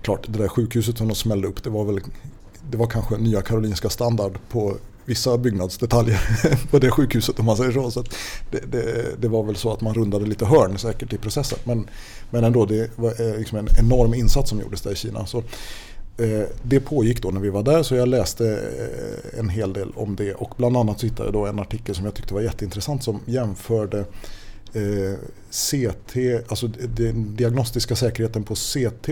klart, 0.01 0.25
det 0.27 0.39
där 0.39 0.47
sjukhuset 0.47 0.97
som 0.97 1.07
de 1.07 1.15
smällde 1.15 1.47
upp 1.47 1.63
det 1.63 1.69
var 1.69 1.85
väl 1.85 1.99
det 2.71 2.77
var 2.77 2.87
kanske 2.87 3.17
Nya 3.17 3.41
Karolinska 3.41 3.89
standard 3.89 4.37
på 4.49 4.77
vissa 5.05 5.37
byggnadsdetaljer 5.37 6.19
på 6.71 6.79
det 6.79 6.91
sjukhuset 6.91 7.39
om 7.39 7.45
man 7.45 7.57
säger 7.57 7.71
så. 7.71 7.91
så 7.91 8.03
det, 8.51 8.71
det, 8.71 9.15
det, 9.21 9.27
var 9.27 9.43
väl 9.43 9.55
så 9.55 9.73
att 9.73 9.81
man 9.81 9.93
rundade 9.93 10.25
lite 10.25 10.45
hörn 10.45 10.77
säkert 10.77 11.13
i 11.13 11.17
processen. 11.17 11.59
Men, 11.63 11.87
men 12.29 12.43
ändå, 12.43 12.65
det 12.65 12.89
var 12.95 13.21
eh, 13.21 13.37
liksom 13.37 13.57
en 13.57 13.67
enorm 13.79 14.13
insats 14.13 14.49
som 14.49 14.59
gjordes 14.59 14.81
där 14.81 14.91
i 14.91 14.95
Kina. 14.95 15.25
Så, 15.25 15.43
Eh, 16.17 16.47
det 16.63 16.79
pågick 16.79 17.21
då 17.21 17.31
när 17.31 17.39
vi 17.39 17.49
var 17.49 17.63
där 17.63 17.83
så 17.83 17.95
jag 17.95 18.07
läste 18.07 18.45
eh, 18.45 19.39
en 19.39 19.49
hel 19.49 19.73
del 19.73 19.91
om 19.95 20.15
det 20.15 20.33
och 20.33 20.53
bland 20.57 20.77
annat 20.77 20.99
så 20.99 21.05
hittade 21.05 21.27
jag 21.27 21.33
då 21.33 21.45
en 21.45 21.59
artikel 21.59 21.95
som 21.95 22.05
jag 22.05 22.13
tyckte 22.13 22.33
var 22.33 22.41
jätteintressant 22.41 23.03
som 23.03 23.19
jämförde 23.25 23.99
eh, 24.73 25.17
CT, 25.49 26.17
alltså 26.47 26.67
den 26.67 27.35
diagnostiska 27.35 27.95
säkerheten 27.95 28.43
på 28.43 28.55
CT 28.55 29.07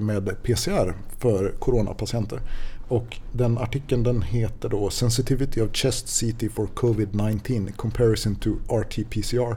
med 0.00 0.42
PCR 0.42 0.94
för 1.18 1.54
coronapatienter. 1.58 2.40
Och 2.88 3.16
den 3.32 3.58
artikeln 3.58 4.02
den 4.02 4.22
heter 4.22 4.68
då 4.68 4.90
Sensitivity 4.90 5.60
of 5.60 5.70
Chest 5.72 6.06
CT 6.06 6.52
for 6.54 6.66
COVID-19 6.66 7.72
Comparison 7.72 8.34
to 8.34 8.50
RT-PCR. 8.68 9.56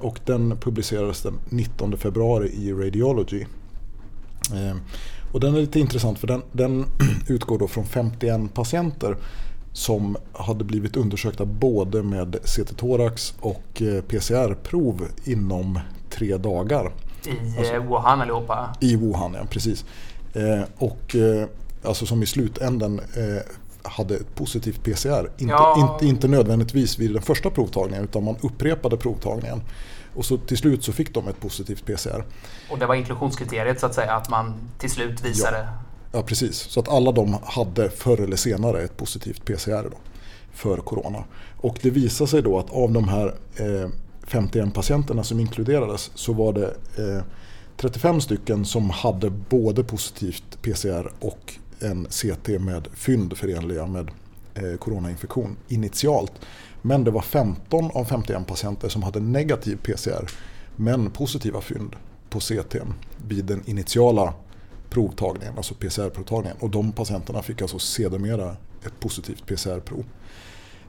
Och 0.00 0.18
den 0.24 0.56
publicerades 0.60 1.22
den 1.22 1.38
19 1.48 1.98
februari 1.98 2.48
i 2.48 2.72
Radiology. 2.72 3.46
Eh, 5.32 5.34
och 5.34 5.40
den 5.40 5.54
är 5.54 5.60
lite 5.60 5.80
intressant 5.80 6.18
för 6.18 6.26
den, 6.26 6.42
den 6.52 6.86
utgår 7.28 7.58
då 7.58 7.68
från 7.68 7.86
51 7.86 8.54
patienter 8.54 9.16
som 9.72 10.16
hade 10.32 10.64
blivit 10.64 10.96
undersökta 10.96 11.44
både 11.44 12.02
med 12.02 12.36
CT-thorax 12.44 13.34
och 13.40 13.82
eh, 13.82 14.02
PCR-prov 14.02 15.08
inom 15.24 15.78
tre 16.10 16.36
dagar. 16.36 16.92
I 17.24 17.58
alltså, 17.58 17.78
Wuhan 17.78 18.20
allihopa? 18.20 18.74
I 18.80 18.96
Wuhan, 18.96 19.34
ja 19.34 19.46
precis. 19.50 19.84
och 20.78 21.16
alltså 21.84 22.06
som 22.06 22.22
i 22.22 22.26
slutändan 22.26 22.98
eh, 22.98 23.42
hade 23.82 24.14
ett 24.14 24.34
positivt 24.34 24.84
PCR. 24.84 25.30
Inte, 25.38 25.52
ja. 25.52 25.92
inte, 25.94 26.06
inte 26.06 26.28
nödvändigtvis 26.28 26.98
vid 26.98 27.12
den 27.12 27.22
första 27.22 27.50
provtagningen 27.50 28.04
utan 28.04 28.24
man 28.24 28.36
upprepade 28.40 28.96
provtagningen. 28.96 29.62
Och 30.14 30.24
så 30.24 30.36
till 30.36 30.56
slut 30.56 30.84
så 30.84 30.92
fick 30.92 31.14
de 31.14 31.28
ett 31.28 31.40
positivt 31.40 31.86
PCR. 31.86 32.24
Och 32.70 32.78
det 32.78 32.86
var 32.86 32.94
inklusionskriteriet 32.94 33.80
så 33.80 33.86
att 33.86 33.94
säga, 33.94 34.12
att 34.12 34.28
man 34.28 34.54
till 34.78 34.90
slut 34.90 35.24
visade? 35.24 35.58
Ja, 35.58 35.68
ja 36.12 36.22
precis. 36.22 36.56
Så 36.56 36.80
att 36.80 36.88
alla 36.88 37.12
de 37.12 37.36
hade 37.44 37.90
förr 37.90 38.20
eller 38.20 38.36
senare 38.36 38.82
ett 38.82 38.96
positivt 38.96 39.44
PCR 39.44 39.90
då, 39.90 39.96
för 40.52 40.76
corona. 40.76 41.24
Och 41.56 41.78
det 41.82 41.90
visade 41.90 42.30
sig 42.30 42.42
då 42.42 42.58
att 42.58 42.70
av 42.70 42.92
de 42.92 43.08
här 43.08 43.34
eh, 43.56 43.88
51 44.26 44.74
patienterna 44.74 45.24
som 45.24 45.40
inkluderades 45.40 46.10
så 46.14 46.32
var 46.32 46.52
det 46.52 46.66
eh, 46.98 47.24
35 47.76 48.20
stycken 48.20 48.64
som 48.64 48.90
hade 48.90 49.30
både 49.30 49.84
positivt 49.84 50.62
PCR 50.62 51.12
och 51.20 51.54
en 51.82 52.06
CT 52.10 52.48
med 52.48 52.88
fynd 52.94 53.36
förenliga 53.36 53.86
med 53.86 54.10
eh, 54.54 54.78
coronainfektion 54.78 55.56
initialt. 55.68 56.32
Men 56.82 57.04
det 57.04 57.10
var 57.10 57.22
15 57.22 57.90
av 57.90 58.04
51 58.04 58.46
patienter 58.46 58.88
som 58.88 59.02
hade 59.02 59.20
negativ 59.20 59.76
PCR 59.76 60.30
men 60.76 61.10
positiva 61.10 61.60
fynd 61.60 61.96
på 62.30 62.40
CT 62.40 62.76
vid 63.28 63.44
den 63.44 63.62
initiala 63.66 64.34
provtagningen, 64.90 65.56
alltså 65.56 65.74
PCR-provtagningen. 65.74 66.56
Och 66.60 66.70
de 66.70 66.92
patienterna 66.92 67.42
fick 67.42 67.62
alltså 67.62 67.78
sedermera 67.78 68.56
ett 68.86 69.00
positivt 69.00 69.46
PCR-prov. 69.46 70.04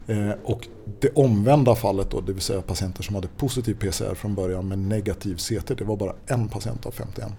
Eh, 0.07 0.31
och 0.43 0.67
det 0.99 1.09
omvända 1.09 1.75
fallet 1.75 2.11
då, 2.11 2.21
det 2.21 2.33
vill 2.33 2.41
säga 2.41 2.61
patienter 2.61 3.03
som 3.03 3.15
hade 3.15 3.27
positiv 3.27 3.73
PCR 3.73 4.15
från 4.15 4.35
början 4.35 4.67
med 4.67 4.79
negativ 4.79 5.37
CT, 5.37 5.67
det 5.77 5.83
var 5.83 5.95
bara 5.95 6.15
en 6.25 6.47
patient 6.47 6.85
av 6.85 6.91
51 6.91 7.31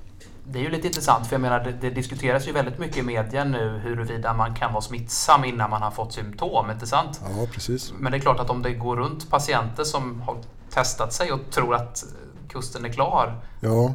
det 0.47 0.59
är 0.59 0.63
ju 0.63 0.71
lite 0.71 0.87
intressant 0.87 1.27
för 1.27 1.35
jag 1.35 1.41
menar 1.41 1.65
det, 1.65 1.73
det, 1.81 1.91
diskuteras 1.91 2.49
ju 2.49 2.53
väldigt 2.53 2.79
mycket 2.79 2.97
i 2.97 3.03
media 3.03 3.45
nu 3.45 3.81
huruvida 3.85 4.35
man 4.35 4.55
kan 4.55 4.73
vara 4.73 4.83
smittsam 4.83 5.45
innan 5.45 5.71
man 5.71 5.83
har 5.83 5.91
fått 5.91 6.13
symptom, 6.13 6.71
inte 6.71 6.87
sant? 6.87 7.21
Ja, 7.23 7.47
precis. 7.53 7.93
Men 7.99 8.13
det 8.13 8.19
är 8.19 8.21
klart 8.21 8.41
att 8.41 8.51
om 8.51 8.63
det 8.63 8.73
går 8.73 8.97
runt 8.97 9.31
patienter 9.31 9.85
som 9.85 10.21
har 10.21 10.37
testat 10.71 11.13
sig 11.13 11.33
och 11.33 11.41
tror 11.51 11.75
att 11.75 12.05
kusten 12.49 12.85
är 12.85 12.89
klar. 12.89 13.43
Ja, 13.61 13.95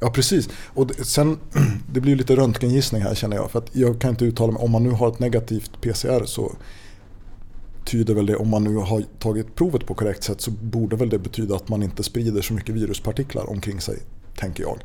ja 0.00 0.10
precis. 0.10 0.48
Och 0.74 0.90
sen, 0.90 1.38
det 1.92 2.00
blir 2.00 2.16
lite 2.16 2.36
röntgengissning 2.36 3.02
här 3.02 3.14
känner 3.14 3.36
jag. 3.36 3.50
För 3.50 3.58
att 3.58 3.76
jag 3.76 4.00
kan 4.00 4.10
inte 4.10 4.24
uttala 4.24 4.52
mig, 4.52 4.62
om 4.62 4.70
man 4.70 4.82
nu 4.82 4.90
har 4.90 5.08
ett 5.08 5.18
negativt 5.18 5.80
PCR 5.80 6.24
så 6.24 6.52
betyder 7.84 8.14
väl 8.14 8.26
det, 8.26 8.36
om 8.36 8.48
man 8.48 8.64
nu 8.64 8.76
har 8.76 9.04
tagit 9.18 9.54
provet 9.54 9.86
på 9.86 9.94
korrekt 9.94 10.24
sätt, 10.24 10.40
så 10.40 10.50
borde 10.50 10.96
väl 10.96 11.08
det 11.08 11.18
betyda 11.18 11.56
att 11.56 11.68
man 11.68 11.82
inte 11.82 12.02
sprider 12.02 12.42
så 12.42 12.54
mycket 12.54 12.74
viruspartiklar 12.74 13.50
omkring 13.50 13.80
sig, 13.80 13.98
tänker 14.36 14.62
jag. 14.62 14.78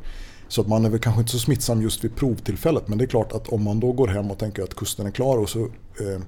Så 0.48 0.60
att 0.60 0.68
man 0.68 0.84
är 0.84 0.90
väl 0.90 1.00
kanske 1.00 1.20
inte 1.20 1.32
så 1.32 1.38
smittsam 1.38 1.82
just 1.82 2.04
vid 2.04 2.16
provtillfället 2.16 2.88
men 2.88 2.98
det 2.98 3.04
är 3.04 3.08
klart 3.08 3.32
att 3.32 3.48
om 3.48 3.62
man 3.62 3.80
då 3.80 3.92
går 3.92 4.08
hem 4.08 4.30
och 4.30 4.38
tänker 4.38 4.62
att 4.62 4.74
kusten 4.74 5.06
är 5.06 5.10
klar 5.10 5.38
och 5.38 5.48
så 5.48 5.60
eh, 5.60 6.20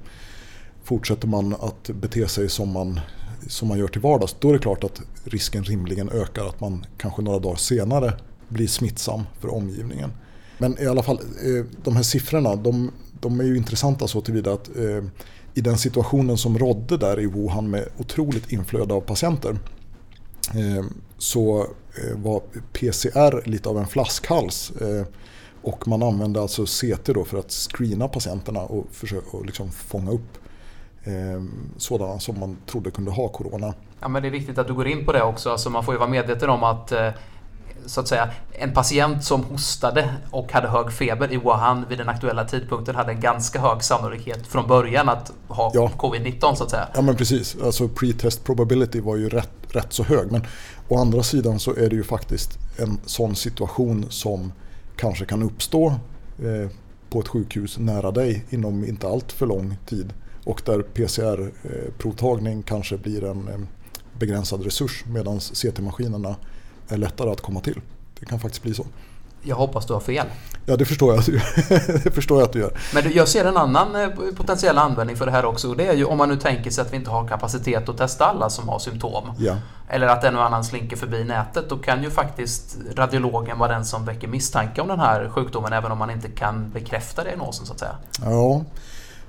fortsätter 0.84 1.28
man 1.28 1.54
att 1.54 1.90
bete 1.90 2.28
sig 2.28 2.48
som 2.48 2.72
man, 2.72 3.00
som 3.46 3.68
man 3.68 3.78
gör 3.78 3.88
till 3.88 4.00
vardags 4.00 4.37
då 4.40 4.48
är 4.48 4.52
det 4.52 4.58
klart 4.58 4.84
att 4.84 5.00
risken 5.25 5.64
rimligen 5.64 6.08
ökar 6.08 6.46
att 6.46 6.60
man 6.60 6.87
kanske 6.98 7.22
några 7.22 7.38
dagar 7.38 7.56
senare 7.56 8.12
blir 8.48 8.66
smittsam 8.66 9.22
för 9.40 9.54
omgivningen. 9.54 10.10
Men 10.58 10.82
i 10.82 10.87
alla 10.87 11.02
fall, 11.02 11.16
eh, 11.16 11.64
de 11.84 11.96
här 11.96 12.02
siffrorna 12.02 12.56
de, 12.56 12.90
de 13.20 13.40
är 13.40 13.44
ju 13.44 13.56
intressanta 13.56 14.08
så 14.08 14.20
tillvida 14.20 14.52
att 14.52 14.76
eh, 14.76 15.04
i 15.54 15.60
den 15.60 15.78
situationen 15.78 16.38
som 16.38 16.58
rådde 16.58 16.96
där 16.96 17.20
i 17.20 17.26
Wuhan 17.26 17.70
med 17.70 17.88
otroligt 17.98 18.52
inflöde 18.52 18.94
av 18.94 19.00
patienter 19.00 19.58
eh, 20.54 20.84
så 21.18 21.66
Eh, 22.04 22.16
var 22.16 22.40
PCR 22.72 23.48
lite 23.48 23.68
av 23.68 23.78
en 23.78 23.86
flaskhals. 23.86 24.70
Eh, 24.70 25.06
och 25.62 25.88
man 25.88 26.02
använde 26.02 26.40
alltså 26.40 26.66
CT 26.66 27.12
då 27.12 27.24
för 27.24 27.38
att 27.38 27.50
screena 27.50 28.08
patienterna 28.08 28.60
och 28.60 28.86
försöka 28.90 29.36
och 29.36 29.46
liksom 29.46 29.70
fånga 29.70 30.10
upp 30.10 30.38
eh, 31.04 31.42
sådana 31.76 32.20
som 32.20 32.40
man 32.40 32.56
trodde 32.66 32.90
kunde 32.90 33.10
ha 33.10 33.28
corona. 33.28 33.74
Ja, 34.00 34.08
men 34.08 34.22
det 34.22 34.28
är 34.28 34.32
viktigt 34.32 34.58
att 34.58 34.66
du 34.66 34.74
går 34.74 34.88
in 34.88 35.04
på 35.04 35.12
det 35.12 35.22
också. 35.22 35.50
Alltså 35.50 35.70
man 35.70 35.84
får 35.84 35.94
ju 35.94 35.98
vara 35.98 36.10
medveten 36.10 36.50
om 36.50 36.64
att 36.64 36.92
eh, 36.92 37.08
så 37.88 38.00
att 38.00 38.09
säga, 38.09 38.30
en 38.52 38.73
patient 38.73 39.25
som 39.25 39.45
hostade 39.45 40.14
och 40.30 40.52
hade 40.52 40.68
hög 40.68 40.92
feber 40.92 41.33
i 41.33 41.37
Wuhan 41.37 41.85
vid 41.88 41.99
den 41.99 42.09
aktuella 42.09 42.45
tidpunkten 42.45 42.95
hade 42.95 43.12
en 43.12 43.21
ganska 43.21 43.61
hög 43.61 43.83
sannolikhet 43.83 44.47
från 44.47 44.66
början 44.66 45.09
att 45.09 45.33
ha 45.49 45.71
ja. 45.75 45.90
covid-19 45.99 46.54
så 46.54 46.64
att 46.64 46.71
säga. 46.71 46.88
Ja 46.95 47.02
men 47.02 47.16
precis, 47.16 47.57
alltså 47.64 47.88
pre-test 47.88 48.45
probability 48.45 49.00
var 49.00 49.16
ju 49.16 49.28
rätt, 49.28 49.50
rätt 49.68 49.92
så 49.92 50.02
hög. 50.02 50.33
Men 50.33 50.47
å 50.88 50.99
andra 50.99 51.23
sidan 51.23 51.59
så 51.59 51.75
är 51.75 51.90
det 51.90 51.97
ju 51.97 52.04
faktiskt 52.04 52.59
en 52.76 53.00
sån 53.07 53.37
situation 53.37 54.07
som 54.11 54.52
kanske 54.97 55.25
kan 55.25 55.42
uppstå 55.42 55.87
eh, 56.38 56.71
på 57.11 57.21
ett 57.21 57.28
sjukhus 57.28 57.78
nära 57.78 58.11
dig 58.11 58.45
inom 58.50 58.85
inte 58.85 59.09
allt 59.09 59.33
för 59.33 59.47
lång 59.47 59.76
tid. 59.87 60.12
Och 60.45 60.62
där 60.64 60.83
PCR-provtagning 60.83 62.62
kanske 62.62 62.97
blir 62.97 63.25
en 63.25 63.49
eh, 63.49 63.59
begränsad 64.18 64.64
resurs 64.64 65.04
medan 65.07 65.38
CT-maskinerna 65.38 66.37
är 66.88 66.97
lättare 66.97 67.30
att 67.30 67.40
komma 67.40 67.61
till. 67.61 67.80
Det 68.21 68.26
kan 68.26 68.40
faktiskt 68.40 68.62
bli 68.62 68.75
så. 68.75 68.87
Jag 69.42 69.57
hoppas 69.57 69.87
du 69.87 69.92
har 69.92 70.00
fel. 70.00 70.26
Ja, 70.66 70.76
det 70.76 70.85
förstår 70.85 71.12
jag 71.12 71.18
att 71.18 71.26
du 71.26 71.33
gör. 71.33 72.02
det 72.04 72.11
förstår 72.11 72.38
jag 72.38 72.47
att 72.47 72.52
du 72.52 72.59
gör. 72.59 72.73
Men 72.95 73.12
jag 73.12 73.28
ser 73.28 73.45
en 73.45 73.57
annan 73.57 73.97
eh, 73.97 74.09
potentiell 74.37 74.78
användning 74.78 75.16
för 75.16 75.26
det 75.26 75.33
här 75.33 75.45
också. 75.45 75.68
Och 75.68 75.76
det 75.76 75.87
är 75.87 75.95
ju 75.95 76.04
om 76.04 76.18
man 76.18 76.28
nu 76.28 76.37
tänker 76.37 76.71
sig 76.71 76.83
att 76.83 76.92
vi 76.92 76.97
inte 76.97 77.11
har 77.11 77.28
kapacitet 77.28 77.88
att 77.88 77.97
testa 77.97 78.25
alla 78.25 78.50
som 78.50 78.68
har 78.68 78.78
symptom. 78.78 79.33
Ja. 79.38 79.57
Eller 79.88 80.07
att 80.07 80.25
en 80.25 80.37
och 80.37 80.45
annan 80.45 80.64
slinker 80.64 80.97
förbi 80.97 81.25
nätet. 81.25 81.68
Då 81.68 81.76
kan 81.76 82.02
ju 82.02 82.11
faktiskt 82.11 82.76
radiologen 82.95 83.59
vara 83.59 83.73
den 83.73 83.85
som 83.85 84.04
väcker 84.04 84.28
misstanke 84.28 84.80
om 84.80 84.88
den 84.88 85.00
här 85.00 85.28
sjukdomen 85.28 85.73
även 85.73 85.92
om 85.92 85.99
man 85.99 86.11
inte 86.11 86.28
kan 86.28 86.71
bekräfta 86.71 87.25
diagnosen 87.25 87.66
så 87.66 87.73
att 87.73 87.78
säga. 87.78 87.97
Ja, 88.25 88.64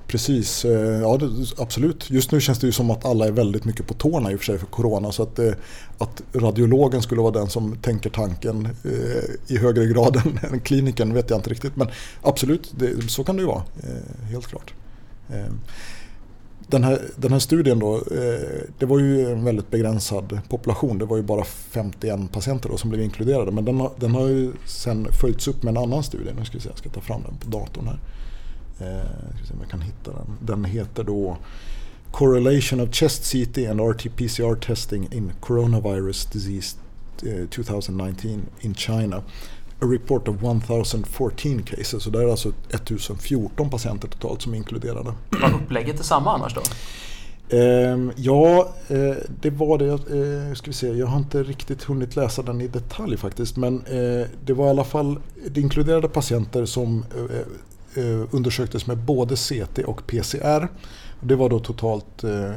Precis, 0.10 0.66
eh, 0.66 1.02
ja 1.02 1.20
absolut. 1.58 2.10
Just 2.10 2.32
nu 2.32 2.42
känns 2.42 2.60
det 2.60 2.68
ju 2.68 2.72
som 2.72 2.92
att 2.92 3.06
alla 3.06 3.28
är 3.28 3.32
väldigt 3.32 3.66
mycket 3.66 3.88
på 3.88 3.94
tårna 3.94 4.32
i 4.32 4.36
och 4.36 4.40
för 4.40 4.46
sig 4.46 4.58
för 4.58 4.66
Corona. 4.66 5.12
Så 5.12 5.24
att, 5.24 5.40
eh, 5.40 5.54
att 5.98 6.22
radiologen 6.34 7.02
skulle 7.02 7.22
vara 7.22 7.32
den 7.32 7.50
som 7.50 7.76
tänker 7.76 8.10
tanken 8.10 8.66
eh, 8.66 9.54
i 9.56 9.58
högre 9.58 9.86
grad 9.86 10.22
än 10.52 10.60
kliniken 10.60 11.14
vet 11.14 11.30
jag 11.30 11.40
inte 11.40 11.50
riktigt. 11.50 11.76
Men 11.76 11.88
absolut, 12.22 12.74
det, 12.78 13.10
så 13.10 13.24
kan 13.24 13.36
det 13.36 13.42
ju 13.42 13.48
vara. 13.48 13.64
Helt 14.32 14.48
klart. 14.48 14.74
Den 16.68 16.84
här, 16.84 17.02
den 17.16 17.32
här 17.32 17.40
studien 17.40 17.80
då, 17.80 18.04
det 18.80 18.86
var 18.86 19.00
ju 19.00 19.32
en 19.32 19.44
väldigt 19.44 19.72
begränsad 19.72 20.40
population. 20.50 20.98
Det 20.98 21.06
var 21.06 21.18
ju 21.18 21.24
bara 21.24 21.44
51 21.44 22.32
patienter 22.32 22.70
då 22.70 22.78
som 22.78 22.90
blev 22.90 23.02
inkluderade. 23.02 23.52
Men 23.52 23.66
den 23.66 23.80
har, 23.80 23.92
den 23.98 24.16
har 24.16 24.28
ju 24.28 24.52
sen 24.66 25.08
följts 25.22 25.48
upp 25.48 25.64
med 25.64 25.72
en 25.72 25.84
annan 25.84 26.04
studie. 26.04 26.32
Nu 26.40 26.46
ska 26.46 26.58
vi 26.58 26.62
se, 26.62 26.70
jag 26.70 26.78
ska 26.78 26.90
ta 26.90 27.02
fram 27.02 27.22
den 27.22 27.38
på 27.38 27.58
datorn 27.58 27.88
här. 27.88 28.00
Eh, 28.80 29.36
ska 29.36 29.46
se 29.48 29.54
om 29.54 29.60
jag 29.62 29.70
kan 29.70 29.82
hitta 29.82 30.12
den. 30.12 30.38
Den 30.40 30.66
heter 30.66 31.04
då 31.04 31.38
Correlation 32.12 32.80
of 32.80 32.90
Chest 32.94 33.24
CT 33.24 33.58
and 33.58 33.82
RT-PCR 33.82 34.56
testing 34.56 35.08
in 35.12 35.32
coronavirus 35.40 36.26
disease 36.26 36.78
2019 37.50 38.42
in 38.62 38.74
China. 38.74 39.24
A 39.82 39.86
report 39.86 40.28
of 40.28 40.36
1014 40.36 41.64
cases. 41.64 42.04
Så 42.04 42.10
det 42.10 42.24
är 42.24 42.28
alltså 42.28 42.50
1014 42.70 43.70
patienter 43.70 44.08
totalt 44.08 44.42
som 44.42 44.54
är 44.54 44.58
inkluderade. 44.58 45.14
Var 45.30 45.54
upplägget 45.54 45.98
detsamma 45.98 46.34
annars 46.34 46.56
då? 46.56 46.62
Ehm, 47.58 48.12
ja, 48.16 48.74
eh, 48.88 49.16
det 49.42 49.50
var 49.50 49.78
det. 49.78 49.90
Eh, 49.90 50.54
ska 50.54 50.72
vi 50.72 50.74
se, 50.74 50.88
jag 50.88 51.08
har 51.08 51.18
inte 51.18 51.44
riktigt 51.44 51.84
hunnit 51.84 52.16
läsa 52.16 52.42
den 52.42 52.62
i 52.62 52.68
detalj 52.68 53.18
faktiskt. 53.18 53.58
Men 53.58 53.86
eh, 53.86 54.28
det 54.46 54.54
var 54.54 54.68
i 54.68 54.70
alla 54.70 54.84
fall, 54.84 55.20
det 55.48 55.62
inkluderade 55.62 56.08
patienter 56.08 56.66
som 56.66 57.06
Eh, 57.96 58.22
undersöktes 58.32 58.88
med 58.88 58.98
både 58.98 59.36
CT 59.36 59.80
och 59.80 60.08
PCR. 60.08 60.68
Det 61.22 61.36
var 61.36 61.50
då 61.50 61.60
totalt 61.60 62.24
eh, 62.24 62.52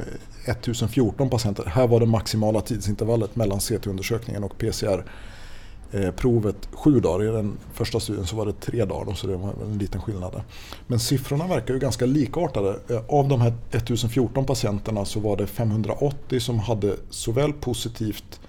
1014 0.45 1.29
patienter. 1.29 1.65
Här 1.65 1.87
var 1.87 1.99
det 1.99 2.05
maximala 2.05 2.61
tidsintervallet 2.61 3.35
mellan 3.35 3.59
CT-undersökningen 3.59 4.43
och 4.43 4.57
PCR-provet 4.57 6.55
eh, 6.71 6.77
sju 6.77 6.99
dagar. 6.99 7.23
I 7.23 7.27
den 7.27 7.57
första 7.73 7.99
studien 7.99 8.27
så 8.27 8.35
var 8.35 8.45
det 8.45 8.53
tre 8.53 8.85
dagar, 8.85 9.13
så 9.13 9.27
det 9.27 9.35
var 9.35 9.53
en 9.63 9.77
liten 9.77 10.01
skillnad. 10.01 10.41
Men 10.87 10.99
siffrorna 10.99 11.47
verkar 11.47 11.73
ju 11.73 11.79
ganska 11.79 12.05
likartade. 12.05 12.79
Av 13.07 13.27
de 13.27 13.41
här 13.41 13.53
1014 13.71 14.45
patienterna 14.45 15.05
så 15.05 15.19
var 15.19 15.37
det 15.37 15.47
580 15.47 16.39
som 16.39 16.59
hade 16.59 16.95
såväl 17.09 17.53
positivt 17.53 18.39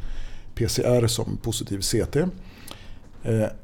PCR 0.55 1.07
som 1.07 1.37
positiv 1.37 1.81
CT. 1.81 2.17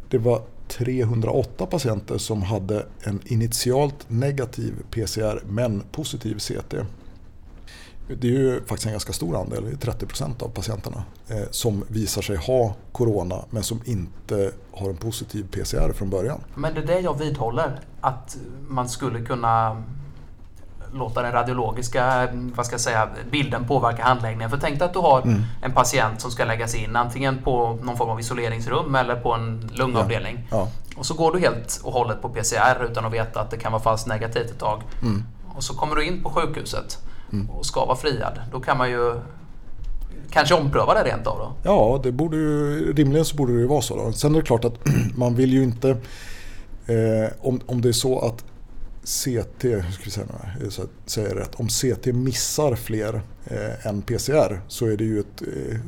Det 0.08 0.18
var 0.18 0.42
308 0.70 1.66
patienter 1.66 2.18
som 2.18 2.42
hade 2.42 2.86
en 3.02 3.20
initialt 3.24 3.96
negativ 4.08 4.74
PCR 4.90 5.42
men 5.46 5.82
positiv 5.92 6.38
CT. 6.38 6.74
Det 8.20 8.28
är 8.28 8.32
ju 8.32 8.60
faktiskt 8.60 8.86
en 8.86 8.92
ganska 8.92 9.12
stor 9.12 9.36
andel, 9.36 9.64
30% 9.64 10.42
av 10.42 10.48
patienterna, 10.48 11.04
eh, 11.28 11.42
som 11.50 11.84
visar 11.88 12.22
sig 12.22 12.36
ha 12.36 12.74
corona 12.92 13.44
men 13.50 13.62
som 13.62 13.80
inte 13.84 14.52
har 14.72 14.90
en 14.90 14.96
positiv 14.96 15.46
PCR 15.50 15.92
från 15.92 16.10
början. 16.10 16.40
Men 16.54 16.74
det 16.74 16.80
är 16.80 16.86
det 16.86 17.00
jag 17.00 17.18
vidhåller, 17.18 17.80
att 18.00 18.38
man 18.68 18.88
skulle 18.88 19.24
kunna 19.24 19.82
låta 20.94 21.22
den 21.22 21.32
radiologiska 21.32 22.28
vad 22.32 22.66
ska 22.66 22.74
jag 22.74 22.80
säga, 22.80 23.08
bilden 23.30 23.66
påverka 23.66 24.04
handläggningen. 24.04 24.50
För 24.50 24.58
tänk 24.58 24.78
dig 24.78 24.86
att 24.86 24.92
du 24.92 24.98
har 24.98 25.22
mm. 25.22 25.42
en 25.62 25.72
patient 25.72 26.20
som 26.20 26.30
ska 26.30 26.44
läggas 26.44 26.74
in 26.74 26.96
antingen 26.96 27.38
på 27.38 27.78
någon 27.82 27.96
form 27.96 28.10
av 28.10 28.20
isoleringsrum 28.20 28.94
eller 28.94 29.16
på 29.16 29.32
en 29.32 29.70
lungavdelning. 29.74 30.46
Ja. 30.50 30.56
Ja. 30.56 30.68
Och 30.96 31.06
så 31.06 31.14
går 31.14 31.32
du 31.32 31.38
helt 31.38 31.80
och 31.84 31.92
hållet 31.92 32.22
på 32.22 32.28
PCR 32.28 32.84
utan 32.90 33.04
att 33.04 33.12
veta 33.12 33.40
att 33.40 33.50
det 33.50 33.56
kan 33.56 33.72
vara 33.72 33.82
falskt 33.82 34.08
negativt 34.08 34.50
ett 34.50 34.58
tag. 34.58 34.82
Mm. 35.02 35.24
Och 35.56 35.64
så 35.64 35.74
kommer 35.74 35.96
du 35.96 36.06
in 36.06 36.22
på 36.22 36.30
sjukhuset 36.30 36.98
mm. 37.32 37.50
och 37.50 37.66
ska 37.66 37.84
vara 37.84 37.96
friad. 37.96 38.40
Då 38.52 38.60
kan 38.60 38.78
man 38.78 38.90
ju 38.90 39.20
kanske 40.30 40.54
ompröva 40.54 40.94
det 40.94 41.04
rent 41.04 41.26
av 41.26 41.38
då? 41.38 41.52
Ja, 41.62 42.00
det 42.02 42.12
borde 42.12 42.36
ju, 42.36 42.92
rimligen 42.92 43.24
så 43.24 43.36
borde 43.36 43.52
det 43.52 43.60
ju 43.60 43.66
vara 43.66 43.82
så. 43.82 43.96
Då. 43.96 44.12
Sen 44.12 44.34
är 44.34 44.38
det 44.38 44.46
klart 44.46 44.64
att 44.64 44.74
man 45.16 45.34
vill 45.34 45.52
ju 45.52 45.62
inte, 45.62 45.90
eh, 46.86 47.32
om, 47.40 47.60
om 47.66 47.80
det 47.80 47.88
är 47.88 47.92
så 47.92 48.18
att 48.18 48.44
CT, 49.04 49.64
hur 49.64 49.92
ska 49.92 50.04
vi 50.04 50.10
säga 50.10 50.26
så 50.68 50.82
att 50.82 50.90
säga 51.06 51.34
rätt, 51.34 51.54
om 51.54 51.68
CT 51.68 52.06
missar 52.06 52.74
fler 52.74 53.22
eh, 53.44 53.86
än 53.86 54.02
PCR 54.02 54.60
så 54.68 54.86
är 54.86 54.96
det 54.96 55.04
ju 55.04 55.20
ett, 55.20 55.42
eh, 55.42 55.78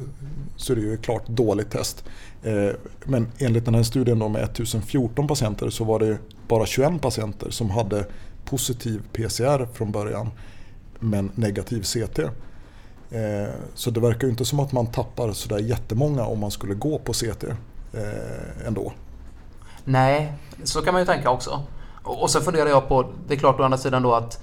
så 0.57 0.73
är 0.73 0.77
det 0.77 0.83
ju 0.83 0.95
ett 0.95 1.03
klart 1.03 1.27
dåligt 1.27 1.71
test. 1.71 2.05
Eh, 2.43 2.71
men 3.05 3.29
enligt 3.39 3.65
den 3.65 3.75
här 3.75 3.83
studien 3.83 4.19
då 4.19 4.29
med 4.29 4.43
1014 4.43 5.29
patienter 5.29 5.71
så 5.71 5.85
var 5.85 5.99
det 5.99 6.19
bara 6.49 6.67
21 6.67 7.01
patienter 7.03 7.51
som 7.51 7.71
hade 7.71 8.07
positiv 8.45 9.03
PCR 9.13 9.67
från 9.73 9.93
början 9.93 10.31
men 10.99 11.31
negativ 11.35 11.83
CT. 11.83 12.19
Eh, 12.19 13.51
så 13.75 13.91
det 13.91 14.01
verkar 14.01 14.27
ju 14.27 14.31
inte 14.31 14.45
som 14.45 14.61
att 14.61 14.73
man 14.73 14.87
tappar 14.87 15.33
sådär 15.33 15.59
jättemånga 15.59 16.25
om 16.25 16.39
man 16.39 16.51
skulle 16.51 16.75
gå 16.75 16.99
på 16.99 17.13
CT 17.13 17.45
eh, 17.45 18.67
ändå. 18.67 18.93
Nej, 19.85 20.33
så 20.65 20.83
kan 20.83 20.95
man 20.95 21.03
ju 21.03 21.07
tänka 21.07 21.31
också. 21.31 21.63
Och 22.03 22.31
så 22.31 22.41
funderar 22.41 22.69
jag 22.69 22.89
på, 22.89 23.07
det 23.29 23.35
är 23.35 23.39
klart 23.39 23.61
å 23.61 23.63
andra 23.63 23.79
sidan 23.79 24.03
då 24.03 24.15
att 24.15 24.43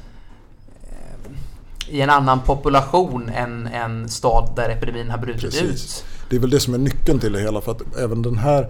eh, 0.84 1.96
i 1.96 2.02
en 2.02 2.10
annan 2.10 2.40
population 2.42 3.30
än 3.30 3.68
en 3.68 4.10
stad 4.10 4.54
där 4.56 4.70
epidemin 4.70 5.10
har 5.10 5.18
brutit 5.18 5.42
Precis. 5.42 6.00
ut. 6.00 6.06
Det 6.30 6.36
är 6.36 6.40
väl 6.40 6.50
det 6.50 6.60
som 6.60 6.74
är 6.74 6.78
nyckeln 6.78 7.20
till 7.20 7.34
det 7.34 7.40
hela 7.40 7.62
för 7.62 7.72
att 7.72 7.98
även 7.98 8.22
den 8.22 8.38
här 8.38 8.62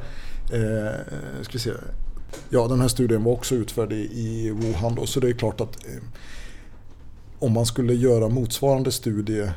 eh, 0.54 1.42
ska 1.42 1.54
vi 1.54 1.60
se, 1.60 1.72
Ja, 2.50 2.68
den 2.68 2.82
här 2.82 2.88
studien 2.88 3.24
var 3.24 3.32
också 3.32 3.56
utförd 3.56 3.94
i 3.94 4.52
Wuhan 4.52 4.96
då, 4.96 5.06
så 5.06 5.20
det 5.20 5.30
är 5.30 5.34
klart 5.34 5.62
att 5.62 5.86
eh, 5.86 6.04
om 7.40 7.54
man 7.54 7.66
skulle 7.66 7.94
göra 7.94 8.30
motsvarande 8.30 8.92
studie 8.92 9.52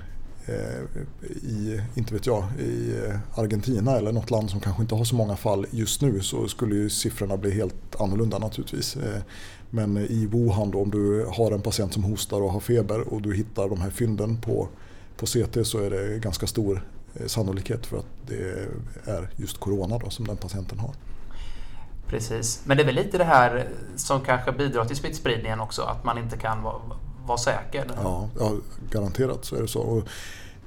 Eh, 0.47 1.03
i, 1.31 1.81
inte 1.95 2.15
vet 2.15 2.27
jag, 2.27 2.45
i 2.59 3.05
eh, 3.07 3.39
Argentina 3.39 3.97
eller 3.97 4.13
något 4.13 4.31
land 4.31 4.51
som 4.51 4.61
kanske 4.61 4.83
inte 4.83 4.95
har 4.95 5.05
så 5.05 5.15
många 5.15 5.37
fall 5.37 5.67
just 5.71 6.01
nu 6.01 6.21
så 6.21 6.49
skulle 6.49 6.75
ju 6.75 6.91
siffrorna 6.91 7.37
bli 7.37 7.51
helt 7.51 8.01
annorlunda 8.01 8.39
naturligtvis. 8.39 8.97
Eh, 8.97 9.23
men 9.71 9.97
i 9.97 10.27
Wuhan 10.27 10.71
då, 10.71 10.83
om 10.83 10.91
du 10.91 11.27
har 11.33 11.53
en 11.53 11.63
patient 11.63 11.93
som 11.93 12.05
hostar 12.05 12.41
och 12.41 12.53
har 12.53 12.61
feber 12.61 13.01
och 13.01 13.23
du 13.23 13.35
hittar 13.35 13.69
de 13.69 13.81
här 13.81 13.91
fynden 13.91 14.37
på, 14.37 14.69
på 15.17 15.27
CT 15.27 15.67
så 15.67 15.79
är 15.79 15.91
det 15.91 16.19
ganska 16.19 16.47
stor 16.47 16.85
sannolikhet 17.27 17.87
för 17.87 17.99
att 17.99 18.07
det 18.27 18.69
är 19.05 19.31
just 19.37 19.61
corona 19.61 19.99
då, 19.99 20.11
som 20.11 20.27
den 20.27 20.37
patienten 20.37 20.79
har. 20.79 20.95
Precis, 22.07 22.63
men 22.65 22.77
det 22.77 22.83
är 22.83 22.85
väl 22.85 22.95
lite 22.95 23.19
det 23.19 23.25
här 23.25 23.69
som 23.97 24.21
kanske 24.21 24.53
bidrar 24.53 24.85
till 24.85 24.97
smittspridningen 24.97 25.61
också, 25.61 25.83
att 25.83 26.05
man 26.05 26.19
inte 26.19 26.37
kan 26.37 26.63
vara 26.63 26.81
vara 27.27 27.39
säker. 27.39 27.91
Ja, 27.97 28.29
ja, 28.39 28.53
garanterat 28.91 29.45
så 29.45 29.57
är 29.57 29.63
det 29.63 29.69
så. 29.69 29.81
Och, 29.81 30.09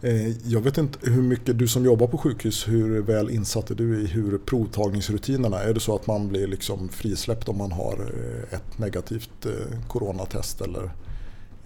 eh, 0.02 0.48
jag 0.48 0.62
vet 0.62 0.78
inte 0.78 1.00
hur 1.02 1.22
mycket, 1.22 1.58
du 1.58 1.68
som 1.68 1.86
jobbar 1.86 2.08
på 2.08 2.18
sjukhus, 2.18 2.68
hur 2.68 3.02
väl 3.02 3.30
insatt 3.30 3.72
är 3.72 3.76
du 3.76 4.02
i 4.02 4.08
hur 4.08 4.38
provtagningsrutinerna 4.38 5.62
är? 5.62 5.74
det 5.74 5.80
så 5.80 5.96
att 5.96 6.08
man 6.08 6.28
blir 6.28 6.48
liksom 6.48 6.90
frisläppt 6.90 7.50
om 7.50 7.58
man 7.58 7.72
har 7.72 7.94
eh, 7.94 8.58
ett 8.58 8.80
negativt 8.80 9.46
eh, 9.46 9.80
coronatest 9.88 10.62
eller 10.62 10.92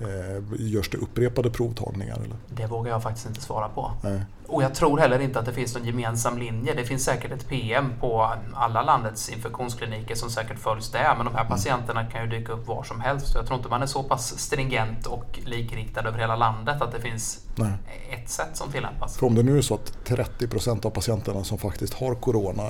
Eh, 0.02 0.44
görs 0.60 0.90
det 0.90 0.98
upprepade 0.98 1.50
provtagningar? 1.50 2.16
Eller? 2.16 2.36
Det 2.48 2.68
vågar 2.68 2.92
jag 2.92 3.04
faktiskt 3.04 3.28
inte 3.28 3.42
svara 3.42 3.70
på. 3.70 3.92
Nej. 4.04 4.22
Och 4.48 4.64
jag 4.64 4.76
tror 4.76 4.98
heller 4.98 5.20
inte 5.20 5.40
att 5.40 5.46
det 5.46 5.54
finns 5.54 5.76
någon 5.76 5.86
gemensam 5.86 6.38
linje. 6.38 6.74
Det 6.74 6.86
finns 6.86 7.04
säkert 7.04 7.32
ett 7.32 7.50
PM 7.50 7.94
på 8.00 8.34
alla 8.54 8.82
landets 8.82 9.30
infektionskliniker 9.30 10.16
som 10.16 10.30
säkert 10.30 10.60
följs 10.60 10.92
där. 10.92 11.16
Men 11.18 11.26
de 11.26 11.34
här 11.34 11.46
mm. 11.46 11.52
patienterna 11.52 12.06
kan 12.06 12.24
ju 12.24 12.30
dyka 12.30 12.54
upp 12.54 12.68
var 12.68 12.84
som 12.84 13.02
helst. 13.02 13.36
Jag 13.36 13.46
tror 13.46 13.58
inte 13.58 13.70
man 13.70 13.82
är 13.82 13.86
så 13.86 14.04
pass 14.04 14.40
stringent 14.40 15.06
och 15.06 15.40
likriktad 15.46 16.02
över 16.02 16.20
hela 16.20 16.36
landet 16.36 16.82
att 16.82 16.92
det 16.92 17.02
finns 17.02 17.46
Nej. 17.56 17.72
ett 18.12 18.30
sätt 18.30 18.58
som 18.58 18.72
tillämpas. 18.72 19.18
För 19.18 19.28
om 19.28 19.36
det 19.36 19.44
nu 19.44 19.58
är 19.58 19.62
så 19.62 19.74
att 19.74 19.98
30% 20.06 20.86
av 20.86 20.90
patienterna 20.90 21.44
som 21.44 21.58
faktiskt 21.58 21.94
har 21.94 22.16
corona 22.16 22.64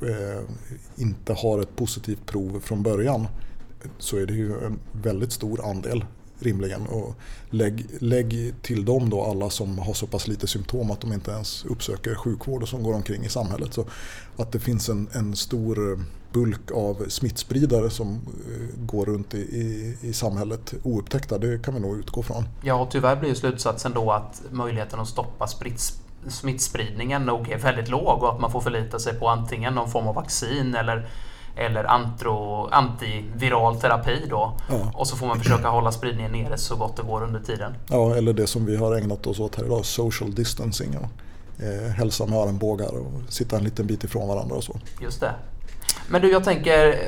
eh, 0.00 0.42
inte 0.96 1.32
har 1.32 1.60
ett 1.60 1.76
positivt 1.76 2.26
prov 2.26 2.60
från 2.60 2.82
början 2.82 3.28
så 3.98 4.16
är 4.16 4.26
det 4.26 4.34
ju 4.34 4.64
en 4.64 4.78
väldigt 4.92 5.32
stor 5.32 5.70
andel 5.70 6.04
rimligen. 6.42 6.86
Och 6.86 7.14
lägg, 7.50 7.86
lägg 8.00 8.54
till 8.62 8.84
dem 8.84 9.10
då 9.10 9.24
alla 9.24 9.50
som 9.50 9.78
har 9.78 9.94
så 9.94 10.06
pass 10.06 10.28
lite 10.28 10.46
symptom 10.46 10.90
att 10.90 11.00
de 11.00 11.12
inte 11.12 11.30
ens 11.30 11.64
uppsöker 11.64 12.14
sjukvård 12.14 12.62
och 12.62 12.68
som 12.68 12.82
går 12.82 12.94
omkring 12.94 13.24
i 13.24 13.28
samhället. 13.28 13.74
Så 13.74 13.86
att 14.36 14.52
det 14.52 14.60
finns 14.60 14.88
en, 14.88 15.08
en 15.12 15.36
stor 15.36 15.98
bulk 16.32 16.70
av 16.70 17.04
smittspridare 17.08 17.90
som 17.90 18.08
eh, 18.12 18.84
går 18.86 19.06
runt 19.06 19.34
i, 19.34 19.38
i, 19.38 19.96
i, 20.00 20.12
samhället 20.12 20.74
oupptäckta, 20.82 21.38
det 21.38 21.64
kan 21.64 21.74
vi 21.74 21.80
nog 21.80 21.98
utgå 21.98 22.22
från. 22.22 22.44
Ja, 22.62 22.74
och 22.74 22.90
tyvärr 22.90 23.16
blir 23.16 23.34
slutsatsen 23.34 23.92
då 23.94 24.10
att 24.10 24.42
möjligheten 24.50 25.00
att 25.00 25.08
stoppa 25.08 25.46
sprits, 25.46 26.00
smittspridningen 26.28 27.22
nog 27.22 27.50
är 27.50 27.58
väldigt 27.58 27.88
låg 27.88 28.22
och 28.22 28.34
att 28.34 28.40
man 28.40 28.52
får 28.52 28.60
förlita 28.60 28.98
sig 28.98 29.14
på 29.14 29.28
antingen 29.28 29.74
någon 29.74 29.90
form 29.90 30.06
av 30.06 30.14
vaccin 30.14 30.74
eller 30.74 31.08
eller 31.56 31.84
antro, 31.84 32.68
antiviral 32.70 33.80
terapi 33.80 34.26
då. 34.30 34.52
Ja. 34.70 34.92
Och 34.94 35.06
så 35.06 35.16
får 35.16 35.26
man 35.26 35.38
försöka 35.38 35.68
hålla 35.68 35.92
spridningen 35.92 36.32
nere 36.32 36.58
så 36.58 36.76
gott 36.76 36.96
det 36.96 37.02
går 37.02 37.22
under 37.22 37.40
tiden. 37.40 37.74
Ja, 37.88 38.16
eller 38.16 38.32
det 38.32 38.46
som 38.46 38.66
vi 38.66 38.76
har 38.76 38.96
ägnat 38.96 39.26
oss 39.26 39.40
åt 39.40 39.56
här 39.56 39.64
idag, 39.64 39.84
social 39.84 40.34
distancing. 40.34 40.96
Ja. 41.00 41.08
Eh, 41.66 41.90
hälsa 41.90 42.26
med 42.26 42.38
armbågar 42.38 42.98
och 42.98 43.12
sitta 43.28 43.56
en 43.56 43.64
liten 43.64 43.86
bit 43.86 44.04
ifrån 44.04 44.28
varandra 44.28 44.56
och 44.56 44.64
så. 44.64 44.76
Just 45.00 45.20
det. 45.20 45.32
Men 46.08 46.22
du, 46.22 46.32
jag 46.32 46.44
tänker, 46.44 47.00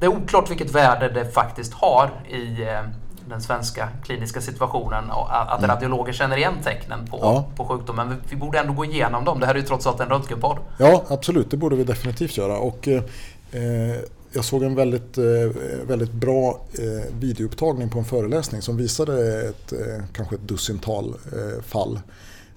det 0.00 0.06
är 0.06 0.10
oklart 0.10 0.50
vilket 0.50 0.70
värde 0.70 1.08
det 1.08 1.24
faktiskt 1.24 1.72
har 1.72 2.10
i 2.28 2.62
eh, 2.62 2.82
den 3.28 3.40
svenska 3.40 3.88
kliniska 4.04 4.40
situationen 4.40 5.10
att 5.28 5.58
mm. 5.58 5.70
radiologer 5.70 6.12
känner 6.12 6.36
igen 6.36 6.54
tecknen 6.64 7.06
på, 7.06 7.18
ja. 7.22 7.44
på 7.56 7.64
sjukdomen. 7.64 8.08
Men 8.08 8.22
vi 8.30 8.36
borde 8.36 8.58
ändå 8.58 8.72
gå 8.72 8.84
igenom 8.84 9.24
dem. 9.24 9.40
Det 9.40 9.46
här 9.46 9.54
är 9.54 9.58
ju 9.58 9.64
trots 9.64 9.86
allt 9.86 10.00
en 10.00 10.08
röntgenpodd. 10.08 10.58
Ja, 10.78 11.04
absolut. 11.08 11.50
Det 11.50 11.56
borde 11.56 11.76
vi 11.76 11.84
definitivt 11.84 12.36
göra. 12.36 12.58
Och, 12.58 12.88
Eh, 12.88 13.02
Eh, 13.52 13.96
jag 14.32 14.44
såg 14.44 14.62
en 14.62 14.74
väldigt, 14.74 15.18
eh, 15.18 15.50
väldigt 15.88 16.12
bra 16.12 16.66
eh, 16.78 17.14
videoupptagning 17.20 17.90
på 17.90 17.98
en 17.98 18.04
föreläsning 18.04 18.62
som 18.62 18.76
visade 18.76 19.42
ett, 19.48 19.72
kanske 20.12 20.34
ett 20.34 20.48
dussintal 20.48 21.14
fall. 21.62 22.00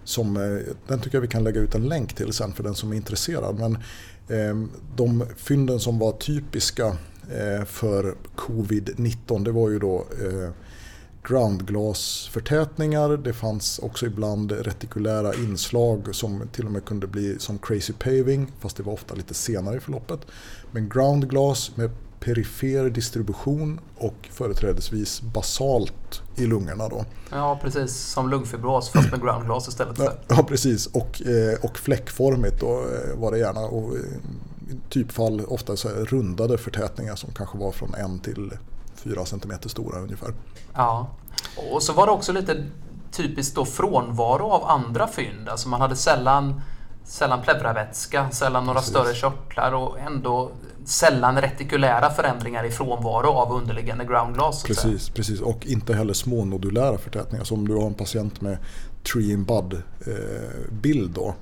Som, 0.03 0.33
den 0.87 0.99
tycker 0.99 1.17
jag 1.17 1.21
vi 1.21 1.27
kan 1.27 1.43
lägga 1.43 1.61
ut 1.61 1.75
en 1.75 1.87
länk 1.87 2.13
till 2.13 2.33
sen 2.33 2.53
för 2.53 2.63
den 2.63 2.75
som 2.75 2.91
är 2.91 2.95
intresserad. 2.95 3.59
Men 3.59 3.77
de 4.95 5.25
fynden 5.37 5.79
som 5.79 5.99
var 5.99 6.11
typiska 6.11 6.97
för 7.65 8.15
covid-19 8.35 9.43
det 9.43 9.51
var 9.51 9.69
ju 9.69 9.79
då 9.79 9.97
eh, 9.97 10.49
groundglasförtätningar. 11.23 13.09
Det 13.17 13.33
fanns 13.33 13.79
också 13.79 14.05
ibland 14.05 14.51
retikulära 14.51 15.33
inslag 15.33 16.15
som 16.15 16.47
till 16.51 16.65
och 16.65 16.71
med 16.71 16.85
kunde 16.85 17.07
bli 17.07 17.39
som 17.39 17.57
crazy 17.57 17.93
paving 17.93 18.51
fast 18.59 18.77
det 18.77 18.83
var 18.83 18.93
ofta 18.93 19.15
lite 19.15 19.33
senare 19.33 19.77
i 19.77 19.79
förloppet. 19.79 20.19
Men 20.71 20.89
groundglas 20.89 21.77
med 21.77 21.91
perifer 22.19 22.89
distribution 22.89 23.79
och 23.97 24.15
företrädesvis 24.31 25.21
basalt 25.21 26.21
i 26.35 26.45
lungorna. 26.45 26.89
Då. 26.89 27.05
Ja, 27.29 27.59
precis. 27.61 27.91
Som 27.95 28.29
lungfibros 28.29 28.89
fast 28.89 29.11
med 29.11 29.21
groundglas 29.21 29.67
istället. 29.67 29.97
För. 29.97 30.19
Ja, 30.27 30.43
precis. 30.43 30.87
Och, 30.87 31.21
eh, 31.21 31.59
och 31.61 31.77
fläckformigt 31.77 32.59
då 32.59 32.71
eh, 32.71 33.19
var 33.19 33.31
det 33.31 33.37
gärna. 33.37 33.59
Och, 33.59 33.95
I 34.69 34.89
typfall 34.89 35.41
ofta 35.47 35.77
så 35.77 35.89
rundade 35.89 36.57
förtätningar 36.57 37.15
som 37.15 37.33
kanske 37.33 37.57
var 37.57 37.71
från 37.71 37.93
en 37.93 38.19
till 38.19 38.51
fyra 39.03 39.25
centimeter 39.25 39.69
stora 39.69 39.99
ungefär. 39.99 40.33
Ja, 40.73 41.09
och 41.71 41.83
så 41.83 41.93
var 41.93 42.05
det 42.05 42.11
också 42.11 42.31
lite 42.31 42.65
typiskt 43.11 43.55
då 43.55 43.65
frånvaro 43.65 44.49
av 44.49 44.63
andra 44.65 45.07
fynd. 45.07 45.49
Alltså 45.49 45.69
man 45.69 45.81
hade 45.81 45.95
sällan, 45.95 46.61
sällan 47.03 47.41
pleuravätska, 47.41 48.29
sällan 48.31 48.65
några 48.65 48.79
Precis. 48.79 48.95
större 48.95 49.13
körtlar 49.13 49.71
och 49.71 49.99
ändå 49.99 50.51
sällan 50.85 51.41
retikulära 51.41 52.09
förändringar 52.09 52.63
i 52.65 52.71
frånvaro 52.71 53.29
av 53.29 53.51
underliggande 53.53 54.05
groundglas. 54.05 54.63
Precis, 54.63 55.09
precis, 55.09 55.41
och 55.41 55.65
inte 55.65 55.93
heller 55.93 56.13
smånodulära 56.13 56.97
förtätningar. 56.97 57.43
Så 57.43 57.55
om 57.55 57.67
du 57.67 57.75
har 57.75 57.87
en 57.87 57.93
patient 57.93 58.41
med 58.41 58.57
tree 59.13 59.31
in 59.31 59.45
bud 59.45 59.73
eh, 60.07 60.71
bild 60.71 61.11
då, 61.11 61.35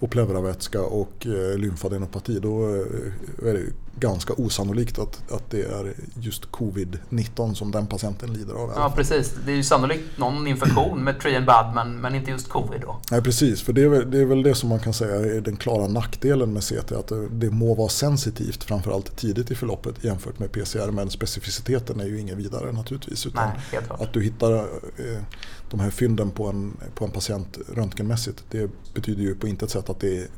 och 0.00 0.10
pleuravätska 0.10 0.82
och 0.82 1.26
eh, 1.26 1.58
lymfadenopati 1.58 2.38
då 2.38 2.62
eh, 2.62 3.48
är 3.48 3.54
det 3.54 3.66
ganska 4.00 4.32
osannolikt 4.32 4.98
att, 4.98 5.32
att 5.32 5.50
det 5.50 5.62
är 5.62 5.94
just 6.20 6.44
covid-19 6.44 7.54
som 7.54 7.70
den 7.70 7.86
patienten 7.86 8.32
lider 8.32 8.54
av. 8.54 8.72
Ja 8.76 8.92
precis, 8.96 9.34
det 9.46 9.52
är 9.52 9.56
ju 9.56 9.62
sannolikt 9.62 10.18
någon 10.18 10.46
infektion 10.46 11.04
med 11.04 11.20
tree 11.20 11.36
and 11.36 11.46
bud 11.46 11.74
men, 11.74 12.00
men 12.00 12.14
inte 12.14 12.30
just 12.30 12.48
covid 12.48 12.80
då. 12.80 13.00
Nej 13.10 13.22
precis, 13.22 13.62
för 13.62 13.72
det 13.72 13.82
är, 13.82 13.88
väl, 13.88 14.10
det 14.10 14.18
är 14.18 14.24
väl 14.24 14.42
det 14.42 14.54
som 14.54 14.68
man 14.68 14.80
kan 14.80 14.92
säga 14.92 15.36
är 15.36 15.40
den 15.40 15.56
klara 15.56 15.88
nackdelen 15.88 16.52
med 16.52 16.62
CT. 16.62 16.92
Att 16.92 17.08
det, 17.08 17.28
det 17.28 17.50
må 17.50 17.74
vara 17.74 17.88
sensitivt 17.88 18.64
framförallt 18.64 19.16
tidigt 19.16 19.50
i 19.50 19.54
förloppet 19.54 20.04
jämfört 20.04 20.38
med 20.38 20.52
PCR 20.52 20.90
men 20.90 21.10
specificiteten 21.10 22.00
är 22.00 22.04
ju 22.04 22.20
ingen 22.20 22.36
vidare 22.36 22.72
naturligtvis. 22.72 23.26
Utan 23.26 23.50
Nej, 23.72 23.80
att 23.88 24.12
du 24.12 24.22
hittar 24.22 24.52
eh, 24.52 25.22
de 25.70 25.80
här 25.80 25.90
fynden 25.90 26.30
på 26.30 26.46
en, 26.46 26.76
på 26.94 27.04
en 27.04 27.10
patient 27.10 27.58
röntgenmässigt 27.74 28.44
det 28.50 28.70
betyder 28.94 29.22
ju 29.22 29.34
på 29.34 29.48
intet 29.48 29.70
sätt 29.70 29.90
att 29.90 30.00
det 30.00 30.18
är 30.18 30.28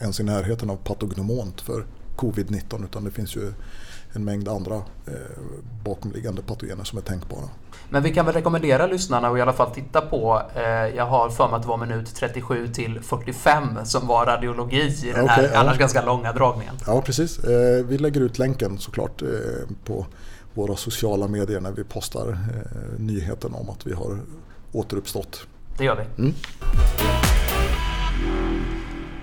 ens 0.00 0.20
i 0.20 0.22
närheten 0.22 0.70
av 0.70 0.76
patognomont 0.76 1.60
för 1.60 1.86
covid-19 2.20 2.84
utan 2.84 3.04
det 3.04 3.10
finns 3.10 3.36
ju 3.36 3.52
en 4.12 4.24
mängd 4.24 4.48
andra 4.48 4.74
eh, 4.74 5.12
bakomliggande 5.84 6.42
patogener 6.42 6.84
som 6.84 6.98
är 6.98 7.02
tänkbara. 7.02 7.48
Men 7.90 8.02
vi 8.02 8.14
kan 8.14 8.26
väl 8.26 8.34
rekommendera 8.34 8.86
lyssnarna 8.86 9.28
att 9.28 9.38
i 9.38 9.40
alla 9.40 9.52
fall 9.52 9.70
titta 9.70 10.00
på, 10.00 10.42
eh, 10.54 10.62
jag 10.96 11.06
har 11.06 11.30
för 11.30 11.48
mig 11.48 11.56
att 11.56 11.62
det 11.62 11.68
var 11.68 11.76
minut 11.76 12.14
37 12.14 12.68
till 12.68 13.00
45 13.02 13.78
som 13.84 14.06
var 14.06 14.26
radiologi 14.26 15.08
i 15.08 15.12
den 15.12 15.28
här 15.28 15.56
annars 15.56 15.74
ja. 15.74 15.80
ganska 15.80 16.04
långa 16.04 16.32
dragningen. 16.32 16.74
Ja 16.86 17.02
precis, 17.02 17.38
eh, 17.38 17.84
vi 17.84 17.98
lägger 17.98 18.20
ut 18.20 18.38
länken 18.38 18.78
såklart 18.78 19.22
eh, 19.22 19.28
på 19.84 20.06
våra 20.54 20.76
sociala 20.76 21.28
medier 21.28 21.60
när 21.60 21.72
vi 21.72 21.84
postar 21.84 22.28
eh, 22.28 23.00
nyheten 23.00 23.54
om 23.54 23.70
att 23.70 23.86
vi 23.86 23.92
har 23.92 24.18
återuppstått. 24.72 25.46
Det 25.78 25.84
gör 25.84 25.96
vi. 25.96 26.22
Mm. 26.22 26.34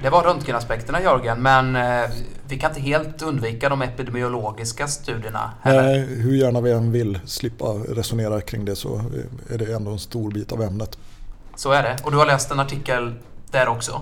Det 0.01 0.09
var 0.09 0.23
röntgenaspekterna 0.23 1.01
Jörgen, 1.01 1.41
men 1.41 1.75
eh, 1.75 2.09
vi 2.47 2.57
kan 2.57 2.71
inte 2.71 2.81
helt 2.81 3.21
undvika 3.21 3.69
de 3.69 3.81
epidemiologiska 3.81 4.87
studierna. 4.87 5.51
Nej, 5.63 5.99
hur 5.99 6.35
gärna 6.35 6.61
vi 6.61 6.71
än 6.71 6.91
vill 6.91 7.19
slippa 7.25 7.65
resonera 7.65 8.41
kring 8.41 8.65
det 8.65 8.75
så 8.75 9.01
är 9.49 9.57
det 9.57 9.73
ändå 9.73 9.91
en 9.91 9.99
stor 9.99 10.31
bit 10.31 10.51
av 10.51 10.61
ämnet. 10.61 10.97
Så 11.55 11.71
är 11.71 11.83
det. 11.83 11.97
Och 12.03 12.11
du 12.11 12.17
har 12.17 12.25
läst 12.25 12.51
en 12.51 12.59
artikel 12.59 13.13
där 13.51 13.67
också? 13.67 14.01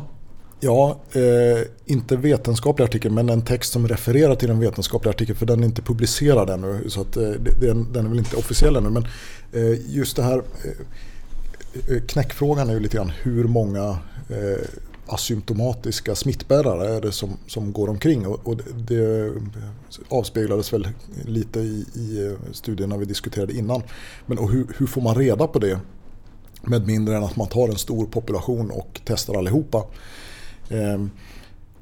Ja, 0.59 0.99
eh, 1.11 1.67
inte 1.85 2.15
vetenskaplig 2.15 2.85
artikel 2.85 3.11
men 3.11 3.29
en 3.29 3.41
text 3.41 3.73
som 3.73 3.87
refererar 3.87 4.35
till 4.35 4.49
en 4.49 4.59
vetenskaplig 4.59 5.09
artikel 5.09 5.35
för 5.35 5.45
den 5.45 5.63
är 5.63 5.65
inte 5.65 5.81
publicerad 5.81 6.49
ännu. 6.49 6.89
Så 6.89 7.01
att, 7.01 7.17
eh, 7.17 7.29
den, 7.61 7.93
den, 7.93 8.05
är 8.05 8.09
väl 8.09 8.19
inte 8.19 8.35
officiell 8.35 8.75
ännu. 8.75 8.89
Men 8.89 9.07
eh, 9.53 9.95
just 9.95 10.15
det 10.15 10.23
här 10.23 10.37
eh, 11.87 12.01
knäckfrågan 12.07 12.69
är 12.69 12.73
ju 12.73 12.79
lite 12.79 12.97
grann 12.97 13.11
hur 13.21 13.43
många 13.43 13.97
eh, 14.29 14.67
asymptomatiska 15.07 16.15
smittbärare 16.15 16.95
är 16.95 17.01
det 17.01 17.11
som, 17.11 17.37
som 17.47 17.73
går 17.73 17.89
omkring. 17.89 18.27
Och, 18.27 18.47
och 18.47 18.57
det 18.75 19.33
avspeglades 20.09 20.73
väl 20.73 20.87
lite 21.25 21.59
i, 21.59 21.85
i 21.95 22.35
studierna 22.51 22.97
vi 22.97 23.05
diskuterade 23.05 23.53
innan. 23.53 23.83
Men 24.25 24.37
och 24.37 24.51
hur, 24.51 24.67
hur 24.77 24.87
får 24.87 25.01
man 25.01 25.15
reda 25.15 25.47
på 25.47 25.59
det 25.59 25.79
med 26.61 26.87
mindre 26.87 27.17
än 27.17 27.23
att 27.23 27.35
man 27.35 27.47
tar 27.47 27.67
en 27.67 27.77
stor 27.77 28.05
population 28.05 28.71
och 28.71 29.01
testar 29.05 29.37
allihopa? 29.37 29.85
Ehm, 30.69 31.09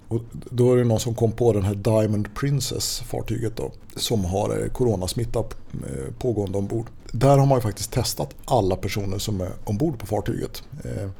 och 0.07 0.21
då 0.31 0.73
är 0.73 0.77
det 0.77 0.83
någon 0.83 0.99
som 0.99 1.15
kom 1.15 1.31
på 1.31 1.53
den 1.53 1.63
här 1.63 1.75
Diamond 1.75 2.35
Princess 2.35 2.99
fartyget 2.99 3.57
då, 3.57 3.71
som 3.95 4.25
har 4.25 4.61
eh, 4.61 4.69
coronasmitta 4.69 5.39
eh, 5.39 6.13
pågående 6.19 6.57
ombord. 6.57 6.87
Där 7.11 7.37
har 7.37 7.45
man 7.45 7.57
ju 7.57 7.61
faktiskt 7.61 7.91
testat 7.91 8.35
alla 8.45 8.75
personer 8.75 9.17
som 9.17 9.41
är 9.41 9.49
ombord 9.63 9.99
på 9.99 10.05
fartyget. 10.05 10.63
Ehm, 10.83 11.11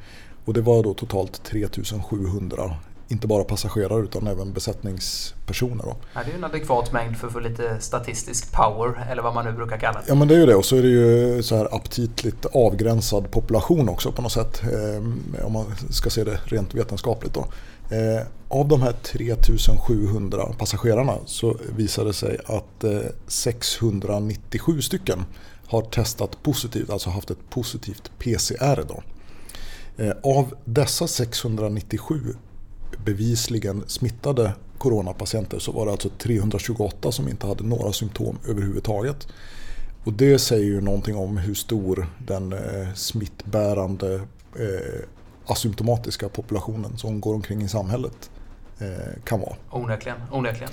och 0.44 0.54
det 0.54 0.60
var 0.60 0.82
då 0.82 0.94
totalt 0.94 1.42
3700 1.44 2.76
inte 3.08 3.26
bara 3.26 3.44
passagerare 3.44 4.02
utan 4.02 4.26
även 4.26 4.52
besättningspersoner. 4.52 5.84
Då. 5.84 5.96
Ja, 6.14 6.20
det 6.24 6.26
är 6.26 6.30
ju 6.30 6.38
en 6.38 6.44
adekvat 6.44 6.92
mängd 6.92 7.16
för 7.16 7.26
att 7.26 7.32
få 7.32 7.40
lite 7.40 7.80
statistisk 7.80 8.52
power 8.52 9.06
eller 9.10 9.22
vad 9.22 9.34
man 9.34 9.44
nu 9.44 9.52
brukar 9.52 9.78
kalla 9.78 9.98
det. 9.98 10.04
Ja 10.08 10.14
men 10.14 10.28
det 10.28 10.34
är 10.34 10.38
ju 10.38 10.46
det 10.46 10.54
och 10.54 10.64
så 10.64 10.76
är 10.76 10.82
det 10.82 10.88
ju 10.88 11.42
så 11.42 11.56
här 11.56 11.74
aptitligt 11.74 12.46
avgränsad 12.46 13.30
population 13.30 13.88
också 13.88 14.12
på 14.12 14.22
något 14.22 14.32
sätt. 14.32 14.62
Eh, 14.62 15.46
om 15.46 15.52
man 15.52 15.64
ska 15.90 16.10
se 16.10 16.24
det 16.24 16.40
rent 16.44 16.74
vetenskapligt. 16.74 17.34
Då. 17.34 17.46
Eh, 17.96 18.26
av 18.48 18.68
de 18.68 18.82
här 18.82 18.92
3700 18.92 20.46
passagerarna 20.58 21.14
så 21.26 21.56
visade 21.76 22.08
det 22.08 22.14
sig 22.14 22.38
att 22.46 22.84
eh, 22.84 22.98
697 23.26 24.82
stycken 24.82 25.24
har 25.66 25.82
testat 25.82 26.42
positivt, 26.42 26.90
alltså 26.90 27.10
haft 27.10 27.30
ett 27.30 27.50
positivt 27.50 28.10
PCR. 28.18 28.84
Då. 28.88 29.02
Eh, 29.96 30.12
av 30.22 30.54
dessa 30.64 31.06
697 31.06 32.36
bevisligen 33.04 33.84
smittade 33.86 34.52
coronapatienter 34.78 35.58
så 35.58 35.72
var 35.72 35.86
det 35.86 35.92
alltså 35.92 36.08
328 36.08 37.12
som 37.12 37.28
inte 37.28 37.46
hade 37.46 37.64
några 37.64 37.92
symptom 37.92 38.38
överhuvudtaget. 38.48 39.28
Och 40.04 40.12
det 40.12 40.38
säger 40.38 40.64
ju 40.64 40.80
någonting 40.80 41.16
om 41.16 41.36
hur 41.36 41.54
stor 41.54 42.06
den 42.18 42.52
eh, 42.52 42.94
smittbärande 42.94 44.14
eh, 44.56 45.08
asymptomatiska 45.46 46.28
populationen 46.28 46.98
som 46.98 47.20
går 47.20 47.34
omkring 47.34 47.62
i 47.62 47.68
samhället 47.68 48.30
eh, 48.78 49.22
kan 49.24 49.40
vara. 49.40 49.56
Onekligen, 49.70 50.18
onekligen. 50.30 50.72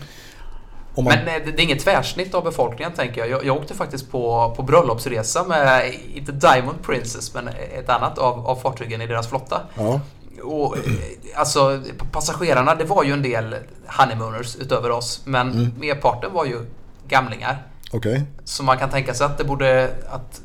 Man... 0.95 1.05
Men 1.05 1.25
det 1.25 1.31
är 1.31 1.59
inget 1.59 1.83
tvärsnitt 1.83 2.33
av 2.33 2.43
befolkningen 2.43 2.93
tänker 2.93 3.21
jag. 3.21 3.29
jag. 3.29 3.45
Jag 3.45 3.57
åkte 3.57 3.73
faktiskt 3.73 4.11
på, 4.11 4.53
på 4.57 4.63
bröllopsresa 4.63 5.43
med, 5.43 5.93
inte 6.13 6.31
Diamond 6.31 6.83
Princess, 6.83 7.33
men 7.33 7.47
ett 7.47 7.89
annat 7.89 8.17
av, 8.17 8.47
av 8.47 8.55
fartygen 8.55 9.01
i 9.01 9.07
deras 9.07 9.27
flotta. 9.27 9.61
Ja. 9.75 9.99
Och, 10.43 10.77
eh, 10.77 10.83
alltså 11.35 11.81
passagerarna, 12.11 12.75
det 12.75 12.85
var 12.85 13.03
ju 13.03 13.13
en 13.13 13.21
del 13.21 13.55
honeymooners 13.85 14.55
utöver 14.55 14.91
oss, 14.91 15.21
men 15.25 15.51
mm. 15.51 15.73
merparten 15.79 16.33
var 16.33 16.45
ju 16.45 16.65
gamlingar. 17.07 17.63
Okay. 17.93 18.21
Så 18.43 18.63
man 18.63 18.77
kan 18.77 18.89
tänka 18.89 19.13
sig 19.13 19.25
att 19.25 19.37
det, 19.37 19.43
borde, 19.43 19.93
att 20.09 20.41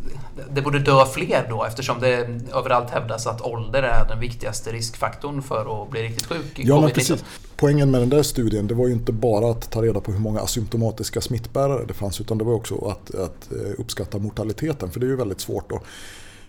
det 0.51 0.63
borde 0.63 0.79
dö 0.79 1.07
fler 1.07 1.47
då 1.51 1.65
eftersom 1.65 2.01
det 2.01 2.41
överallt 2.55 2.91
hävdas 2.91 3.27
att 3.27 3.41
ålder 3.41 3.83
är 3.83 4.09
den 4.09 4.21
viktigaste 4.21 4.73
riskfaktorn 4.73 5.43
för 5.43 5.83
att 5.83 5.91
bli 5.91 6.03
riktigt 6.03 6.27
sjuk. 6.27 6.53
Ja, 6.57 6.81
men 6.81 6.91
precis. 6.91 7.25
Poängen 7.57 7.91
med 7.91 8.01
den 8.01 8.09
där 8.09 8.23
studien 8.23 8.67
det 8.67 8.75
var 8.75 8.87
ju 8.87 8.93
inte 8.93 9.13
bara 9.13 9.51
att 9.51 9.71
ta 9.71 9.83
reda 9.83 10.01
på 10.01 10.13
hur 10.13 10.19
många 10.19 10.41
asymptomatiska 10.41 11.21
smittbärare 11.21 11.85
det 11.89 11.95
fanns 11.95 12.21
utan 12.21 12.39
det 12.39 12.45
var 12.45 12.55
också 12.55 12.75
att, 12.75 13.15
att 13.15 13.53
eh, 13.53 13.81
uppskatta 13.81 14.19
mortaliteten 14.19 14.91
för 14.91 15.01
det 15.01 15.07
är 15.07 15.11
ju 15.11 15.17
väldigt 15.17 15.41
svårt 15.41 15.71
då. 15.71 15.81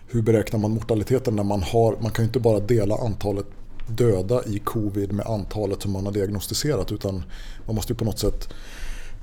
Hur 0.06 0.22
beräknar 0.22 0.60
man 0.60 0.70
mortaliteten 0.70 1.36
när 1.36 1.44
man 1.44 1.62
har, 1.62 1.96
man 2.00 2.10
kan 2.10 2.24
ju 2.24 2.26
inte 2.26 2.40
bara 2.40 2.60
dela 2.60 2.94
antalet 2.94 3.46
döda 3.88 4.44
i 4.44 4.58
covid 4.58 5.12
med 5.12 5.26
antalet 5.26 5.82
som 5.82 5.92
man 5.92 6.06
har 6.06 6.12
diagnostiserat 6.12 6.92
utan 6.92 7.22
man 7.66 7.74
måste 7.74 7.92
ju 7.92 7.96
på 7.96 8.04
något 8.04 8.18
sätt 8.18 8.48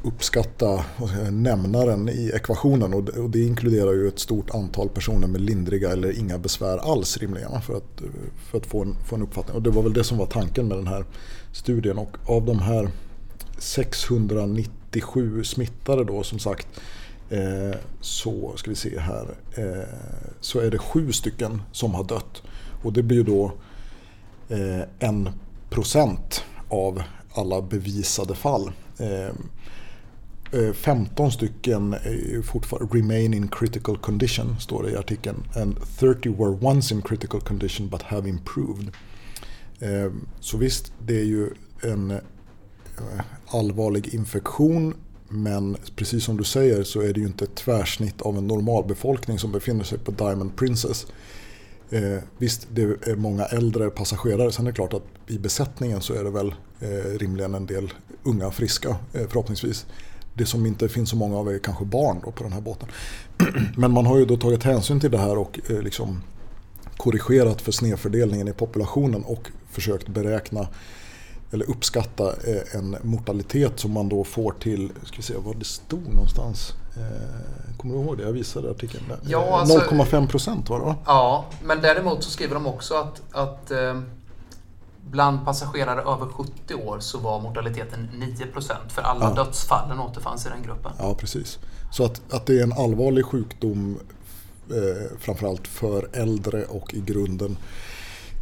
uppskatta 0.05 0.85
nämnaren 1.31 2.09
i 2.09 2.31
ekvationen 2.35 2.93
och 2.93 3.29
det 3.29 3.39
inkluderar 3.39 3.93
ju 3.93 4.07
ett 4.07 4.19
stort 4.19 4.49
antal 4.49 4.89
personer 4.89 5.27
med 5.27 5.41
lindriga 5.41 5.91
eller 5.91 6.19
inga 6.19 6.37
besvär 6.37 6.77
alls 6.77 7.17
rimligen 7.17 7.61
för 7.61 7.77
att, 7.77 8.01
för 8.49 8.57
att 8.57 8.65
få, 8.65 8.81
en, 8.81 8.95
få 9.05 9.15
en 9.15 9.21
uppfattning. 9.21 9.55
Och 9.55 9.61
det 9.61 9.69
var 9.69 9.83
väl 9.83 9.93
det 9.93 10.03
som 10.03 10.17
var 10.17 10.25
tanken 10.25 10.67
med 10.67 10.77
den 10.77 10.87
här 10.87 11.05
studien 11.51 11.97
och 11.97 12.17
av 12.25 12.45
de 12.45 12.59
här 12.59 12.89
697 13.57 15.43
smittade 15.43 16.03
då 16.03 16.23
som 16.23 16.39
sagt 16.39 16.67
eh, 17.29 17.79
så 18.01 18.53
ska 18.55 18.69
vi 18.69 18.75
se 18.75 18.99
här 18.99 19.37
eh, 19.55 19.83
så 20.39 20.59
är 20.59 20.71
det 20.71 20.77
sju 20.77 21.11
stycken 21.11 21.61
som 21.71 21.93
har 21.93 22.03
dött 22.03 22.41
och 22.83 22.93
det 22.93 23.03
blir 23.03 23.17
ju 23.17 23.23
då 23.23 23.51
eh, 24.49 24.81
en 24.99 25.29
procent 25.69 26.43
av 26.69 27.03
alla 27.33 27.61
bevisade 27.61 28.35
fall. 28.35 28.71
Eh, 28.99 29.35
Eh, 30.51 30.73
15 30.73 31.31
stycken 31.31 31.95
fortfarande 32.43 32.97
remain 32.97 33.33
in 33.33 33.47
critical 33.47 33.97
condition, 33.97 34.55
står 34.59 34.83
det 34.83 34.91
i 34.91 34.95
artikeln. 34.95 35.43
And 35.55 35.75
30 35.99 36.29
were 36.29 36.57
once 36.61 36.95
in 36.95 37.01
critical 37.01 37.41
condition 37.41 37.89
but 37.89 38.01
have 38.01 38.29
improved. 38.29 38.91
Eh, 39.79 40.11
så 40.39 40.57
visst, 40.57 40.93
det 41.05 41.19
är 41.19 41.25
ju 41.25 41.49
en 41.81 42.11
eh, 42.11 42.19
allvarlig 43.47 44.13
infektion 44.13 44.93
men 45.29 45.77
precis 45.95 46.23
som 46.23 46.37
du 46.37 46.43
säger 46.43 46.83
så 46.83 47.01
är 47.01 47.13
det 47.13 47.19
ju 47.19 47.25
inte 47.25 47.45
ett 47.45 47.55
tvärsnitt 47.55 48.21
av 48.21 48.37
en 48.37 48.47
normalbefolkning 48.47 49.39
som 49.39 49.51
befinner 49.51 49.83
sig 49.83 49.97
på 49.97 50.11
Diamond 50.11 50.55
Princess. 50.55 51.07
Eh, 51.89 52.17
visst, 52.37 52.67
det 52.71 52.81
är 52.81 53.15
många 53.15 53.45
äldre 53.45 53.89
passagerare. 53.89 54.51
Sen 54.51 54.67
är 54.67 54.71
det 54.71 54.75
klart 54.75 54.93
att 54.93 55.05
i 55.27 55.37
besättningen 55.37 56.01
så 56.01 56.13
är 56.13 56.23
det 56.23 56.29
väl 56.29 56.55
eh, 56.79 57.19
rimligen 57.19 57.55
en 57.55 57.65
del 57.65 57.93
unga 58.23 58.51
friska 58.51 58.89
eh, 58.89 59.27
förhoppningsvis. 59.27 59.85
Det 60.37 60.45
som 60.45 60.65
inte 60.65 60.89
finns 60.89 61.09
så 61.09 61.15
många 61.15 61.37
av 61.37 61.49
är 61.49 61.59
kanske 61.59 61.85
barn 61.85 62.21
då 62.25 62.31
på 62.31 62.43
den 62.43 62.53
här 62.53 62.61
båten. 62.61 62.87
Men 63.77 63.91
man 63.91 64.05
har 64.05 64.17
ju 64.17 64.25
då 64.25 64.37
tagit 64.37 64.63
hänsyn 64.63 64.99
till 64.99 65.11
det 65.11 65.17
här 65.17 65.37
och 65.37 65.59
eh, 65.69 65.81
liksom 65.81 66.21
korrigerat 66.97 67.61
för 67.61 67.71
snedfördelningen 67.71 68.47
i 68.47 68.53
populationen 68.53 69.23
och 69.23 69.51
försökt 69.69 70.07
beräkna 70.07 70.67
eller 71.51 71.69
uppskatta 71.69 72.27
eh, 72.29 72.75
en 72.75 72.97
mortalitet 73.01 73.79
som 73.79 73.91
man 73.91 74.09
då 74.09 74.23
får 74.23 74.51
till, 74.51 74.91
ska 75.03 75.17
vi 75.17 75.23
se 75.23 75.33
vad 75.37 75.57
det 75.59 75.65
stod 75.65 76.13
någonstans. 76.13 76.73
Eh, 76.97 77.77
kommer 77.77 77.95
du 77.95 78.01
ihåg 78.01 78.17
det? 78.17 78.23
Jag 78.23 78.31
visade 78.31 78.71
artikeln. 78.71 79.03
Ja, 79.27 79.59
alltså, 79.59 79.79
0,5 79.79 80.27
procent 80.27 80.69
var 80.69 80.79
det 80.79 80.85
va? 80.85 80.95
Ja, 81.05 81.45
men 81.63 81.81
däremot 81.81 82.23
så 82.23 82.29
skriver 82.29 82.53
de 82.53 82.67
också 82.67 82.93
att, 82.93 83.21
att 83.31 83.71
bland 85.11 85.45
passagerare 85.45 86.01
över 86.01 86.25
70 86.25 86.75
år 86.75 86.99
så 86.99 87.19
var 87.19 87.41
mortaliteten 87.41 88.09
9 88.13 88.45
procent 88.47 88.91
för 88.91 89.01
alla 89.01 89.25
ja. 89.25 89.43
dödsfallen 89.43 89.99
återfanns 89.99 90.45
i 90.45 90.49
den 90.49 90.63
gruppen. 90.63 90.91
Ja, 90.99 91.15
precis. 91.15 91.59
Så 91.91 92.05
att, 92.05 92.21
att 92.33 92.45
det 92.45 92.59
är 92.59 92.63
en 92.63 92.73
allvarlig 92.73 93.25
sjukdom 93.25 93.99
eh, 94.69 95.17
framförallt 95.19 95.67
för 95.67 96.09
äldre 96.13 96.65
och 96.65 96.93
i 96.93 97.01
grunden 97.01 97.57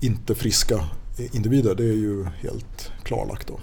inte 0.02 0.36
friska 0.36 0.86
individer. 1.18 1.76
Det 1.76 1.84
är 1.84 1.98
ju 1.98 2.26
helt 2.26 2.92
klarlagt 3.04 3.48
då. 3.48 3.60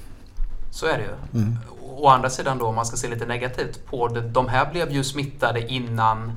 Så 0.71 0.87
är 0.87 0.99
det 0.99 1.05
ju. 1.05 1.43
Mm. 1.43 1.57
Å 1.81 2.09
andra 2.09 2.31
sidan 2.31 2.59
då, 2.59 2.67
om 2.67 2.75
man 2.75 2.87
ska 2.87 2.97
se 2.97 3.09
lite 3.09 3.27
negativt 3.27 3.87
på 3.87 4.09
det. 4.09 4.21
De 4.21 4.49
här 4.49 4.73
blev 4.73 4.91
ju 4.91 5.05
smittade 5.05 5.73
innan 5.73 6.33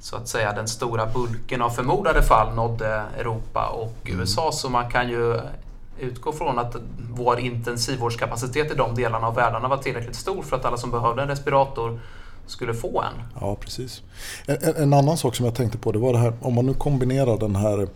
så 0.00 0.16
att 0.16 0.28
säga 0.28 0.52
den 0.52 0.68
stora 0.68 1.06
bulken 1.06 1.62
av 1.62 1.70
förmodade 1.70 2.22
fall 2.22 2.54
nådde 2.54 3.02
Europa 3.18 3.66
och 3.66 4.08
mm. 4.08 4.20
USA. 4.20 4.52
Så 4.52 4.68
man 4.68 4.90
kan 4.90 5.08
ju 5.08 5.40
utgå 6.00 6.32
från 6.32 6.58
att 6.58 6.76
vår 7.10 7.38
intensivvårdskapacitet 7.38 8.72
i 8.72 8.74
de 8.74 8.94
delarna 8.94 9.26
av 9.26 9.34
världen 9.34 9.70
var 9.70 9.76
tillräckligt 9.76 10.16
stor 10.16 10.42
för 10.42 10.56
att 10.56 10.64
alla 10.64 10.76
som 10.76 10.90
behövde 10.90 11.22
en 11.22 11.28
respirator 11.28 12.00
skulle 12.46 12.74
få 12.74 13.02
en. 13.02 13.22
Ja, 13.40 13.56
precis. 13.60 14.02
En, 14.46 14.76
en, 14.76 14.92
annan 14.92 15.16
sak 15.16 15.36
som 15.36 15.44
jag 15.44 15.54
tänkte 15.54 15.78
på 15.78 15.92
det 15.92 15.98
var 15.98 16.12
det 16.12 16.18
här 16.18 16.32
om 16.40 16.54
man 16.54 16.66
nu 16.66 16.74
kombinerar 16.74 17.38
den 17.38 17.56
här 17.56 17.88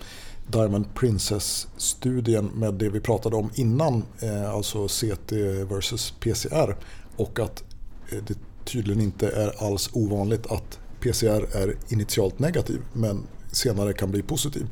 Diamond 0.47 0.95
Princess-studien 0.95 2.51
med 2.55 2.75
det 2.75 2.89
vi 2.89 3.01
pratade 3.01 3.37
om 3.37 3.51
innan, 3.55 4.05
eh, 4.21 4.55
alltså 4.55 4.89
CT 4.89 5.33
versus 5.71 6.15
PCR 6.21 6.77
och 7.17 7.39
att 7.39 7.65
eh, 8.11 8.19
det 8.27 8.39
tydligen 8.65 9.03
inte 9.03 9.29
är 9.29 9.67
alls 9.67 9.91
ovanligt 9.93 10.47
att 10.47 10.79
PCR 11.03 11.57
är 11.57 11.77
initialt 11.89 12.39
negativ 12.39 12.81
men 12.93 13.27
senare 13.53 13.93
kan 13.93 14.11
bli 14.11 14.23
positiv. 14.23 14.67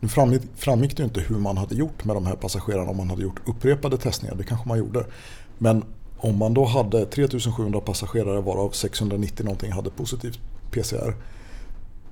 Nu 0.00 0.08
framgick, 0.08 0.42
framgick 0.56 0.96
det 0.96 1.02
inte 1.04 1.20
hur 1.20 1.38
man 1.38 1.56
hade 1.56 1.74
gjort 1.74 2.04
med 2.04 2.16
de 2.16 2.26
här 2.26 2.36
passagerarna 2.36 2.90
om 2.90 2.96
man 2.96 3.10
hade 3.10 3.22
gjort 3.22 3.48
upprepade 3.48 3.98
testningar, 3.98 4.34
det 4.34 4.44
kanske 4.44 4.68
man 4.68 4.78
gjorde. 4.78 5.06
Men 5.58 5.84
om 6.16 6.38
man 6.38 6.54
då 6.54 6.64
hade 6.64 7.06
3700 7.06 7.80
passagerare 7.80 8.40
varav 8.40 8.70
690 8.70 9.44
någonting 9.44 9.72
hade 9.72 9.90
positivt 9.90 10.40
PCR 10.70 11.14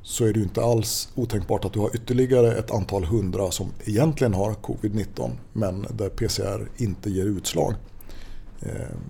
så 0.03 0.25
är 0.25 0.33
det 0.33 0.41
inte 0.41 0.63
alls 0.63 1.09
otänkbart 1.15 1.65
att 1.65 1.73
du 1.73 1.81
har 1.81 1.97
ytterligare 1.97 2.55
ett 2.55 2.71
antal 2.71 3.05
hundra 3.05 3.51
som 3.51 3.73
egentligen 3.85 4.35
har 4.35 4.53
covid-19 4.53 5.31
men 5.53 5.87
där 5.91 6.09
PCR 6.09 6.69
inte 6.77 7.11
ger 7.11 7.25
utslag. 7.25 7.75
Ehm, 8.63 9.01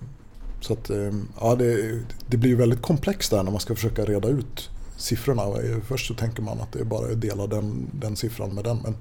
så 0.61 0.73
att, 0.73 0.91
eh, 0.91 1.11
ja, 1.41 1.55
det, 1.55 2.01
det 2.27 2.37
blir 2.37 2.57
väldigt 2.57 2.83
komplext 2.83 3.31
där 3.31 3.43
när 3.43 3.51
man 3.51 3.61
ska 3.61 3.75
försöka 3.75 4.05
reda 4.05 4.29
ut 4.29 4.71
siffrorna. 4.97 5.43
Först 5.87 6.07
så 6.07 6.15
tänker 6.15 6.43
man 6.43 6.61
att 6.61 6.73
det 6.73 6.81
är 6.81 6.85
bara 6.85 7.13
att 7.13 7.21
dela 7.21 7.47
den, 7.47 7.91
den 7.93 8.17
siffran 8.17 8.55
med 8.55 8.65
den 8.65 8.79
men 8.83 8.97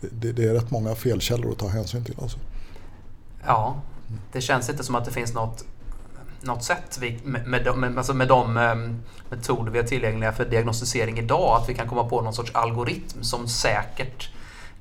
det, 0.00 0.32
det 0.32 0.44
är 0.44 0.54
rätt 0.54 0.70
många 0.70 0.94
felkällor 0.94 1.52
att 1.52 1.58
ta 1.58 1.68
hänsyn 1.68 2.04
till. 2.04 2.16
Alltså. 2.22 2.38
Ja, 3.46 3.82
det 4.32 4.40
känns 4.40 4.70
inte 4.70 4.84
som 4.84 4.94
att 4.94 5.04
det 5.04 5.10
finns 5.10 5.34
något 5.34 5.64
något 6.42 6.64
sätt 6.64 6.98
vi, 7.00 7.18
med, 7.24 7.46
med, 7.46 7.76
med, 7.76 7.98
alltså 7.98 8.14
med 8.14 8.28
de 8.28 8.56
um, 8.56 9.02
metoder 9.30 9.72
vi 9.72 9.78
har 9.78 9.86
tillgängliga 9.86 10.32
för 10.32 10.44
diagnostisering 10.44 11.18
idag, 11.18 11.60
att 11.60 11.68
vi 11.68 11.74
kan 11.74 11.88
komma 11.88 12.04
på 12.04 12.20
någon 12.20 12.34
sorts 12.34 12.54
algoritm 12.54 13.22
som 13.22 13.48
säkert 13.48 14.28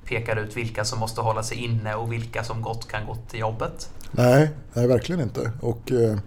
pekar 0.06 0.36
ut 0.36 0.58
vilka 0.58 0.86
som 0.86 1.00
måste 1.00 1.22
hålla 1.22 1.44
sig 1.44 1.58
inne 1.58 1.96
och 1.96 2.14
vilka 2.14 2.44
som 2.44 2.62
gott 2.62 2.88
kan 2.88 3.06
gå 3.06 3.16
till 3.16 3.40
jobbet. 3.40 3.90
Nej, 4.12 4.50
nej 4.74 4.88
verkligen 4.88 5.22
inte. 5.22 5.52
Och, 5.62 5.92
eh, 5.92 6.18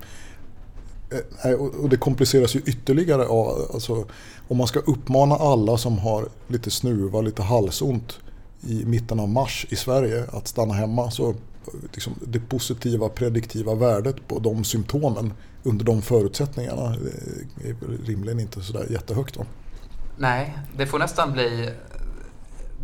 eh 1.45 1.53
och 1.53 1.89
det 1.89 1.97
kompliceras 1.97 2.55
ju 2.57 2.61
ytterligare 2.67 3.27
av, 3.27 3.71
alltså, 3.75 4.05
om 4.49 4.57
man 4.57 4.67
ska 4.67 4.79
uppmana 4.79 5.35
alla 5.35 5.79
som 5.79 5.99
har 5.99 6.29
lite 6.49 6.71
snuva, 6.71 7.21
lite 7.21 7.43
halsont 7.43 8.19
i 8.61 8.85
mitten 8.85 9.21
av 9.21 9.29
mars 9.29 9.67
i 9.71 9.77
Sverige 9.77 10.25
att 10.33 10.49
stanna 10.49 10.75
hemma 10.75 11.11
så 11.11 11.35
liksom, 11.93 12.15
det 12.27 12.41
positiva 12.41 13.09
prediktiva 13.09 13.75
värdet 13.75 14.29
på 14.29 14.39
de 14.39 14.65
symptomen 14.65 15.33
under 15.63 15.85
de 15.85 16.03
förutsättningarna 16.03 16.85
eh, 16.85 17.71
är 17.71 18.07
rimligen 18.07 18.41
inte 18.41 18.61
sådär 18.61 18.87
jättehögt. 18.91 19.35
Då. 19.35 19.47
Nej, 20.19 20.59
det 20.77 20.87
får 20.87 20.99
nästan 20.99 21.33
bli 21.33 21.71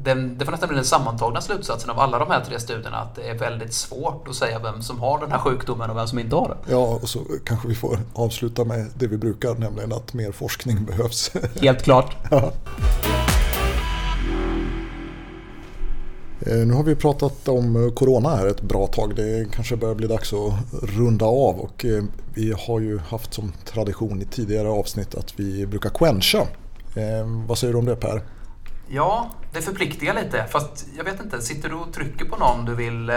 den, 0.03 0.39
det 0.39 0.45
får 0.45 0.53
nästan 0.53 0.69
bli 0.69 0.77
den 0.77 0.85
sammantagna 0.85 1.41
slutsatsen 1.41 1.91
av 1.91 1.99
alla 1.99 2.19
de 2.19 2.31
här 2.31 2.45
tre 2.45 2.61
studierna 2.61 2.97
att 2.97 3.15
det 3.15 3.29
är 3.29 3.35
väldigt 3.35 3.73
svårt 3.73 4.29
att 4.29 4.35
säga 4.35 4.59
vem 4.59 4.83
som 4.83 5.01
har 5.01 5.21
den 5.21 5.31
här 5.31 5.39
sjukdomen 5.39 5.91
och 5.91 5.97
vem 5.97 6.07
som 6.07 6.19
inte 6.19 6.37
har 6.37 6.49
den. 6.49 6.59
Ja, 6.71 6.99
och 7.03 7.09
så 7.09 7.21
kanske 7.45 7.69
vi 7.69 7.75
får 7.75 7.99
avsluta 8.15 8.65
med 8.65 8.87
det 8.95 9.07
vi 9.07 9.17
brukar, 9.17 9.55
nämligen 9.55 9.93
att 9.93 10.15
mer 10.15 10.33
forskning 10.33 10.85
behövs. 10.85 11.31
Helt 11.61 11.83
klart. 11.83 12.17
Ja. 12.31 12.53
Eh, 16.47 16.67
nu 16.67 16.75
har 16.75 16.83
vi 16.83 16.95
pratat 16.95 17.49
om 17.49 17.85
eh, 17.85 17.93
Corona 17.93 18.37
här 18.37 18.47
ett 18.47 18.63
bra 18.63 18.87
tag. 18.87 19.17
Det 19.17 19.47
kanske 19.53 19.77
börjar 19.77 19.95
bli 19.95 20.07
dags 20.07 20.33
att 20.33 20.83
runda 20.83 21.27
av 21.27 21.61
och 21.61 21.85
eh, 21.85 22.05
vi 22.35 22.55
har 22.67 22.81
ju 22.81 22.99
haft 22.99 23.35
som 23.35 23.53
tradition 23.65 24.23
i 24.23 24.25
tidigare 24.25 24.69
avsnitt 24.69 25.15
att 25.15 25.41
vi 25.41 25.67
brukar 25.67 25.91
quencha. 25.91 26.47
Vad 27.47 27.59
säger 27.59 27.73
du 27.73 27.79
om 27.79 27.85
det 27.85 27.97
Per? 27.97 28.23
Ja, 28.89 29.31
det 29.53 29.63
förpliktigar 29.63 30.15
lite. 30.15 30.45
Fast 30.51 30.87
jag 30.97 31.05
vet 31.05 31.21
inte, 31.21 31.41
sitter 31.41 31.69
du 31.69 31.75
och 31.75 31.93
trycker 31.93 32.25
på 32.25 32.37
någon 32.37 32.65
du 32.65 32.75
vill 32.75 33.11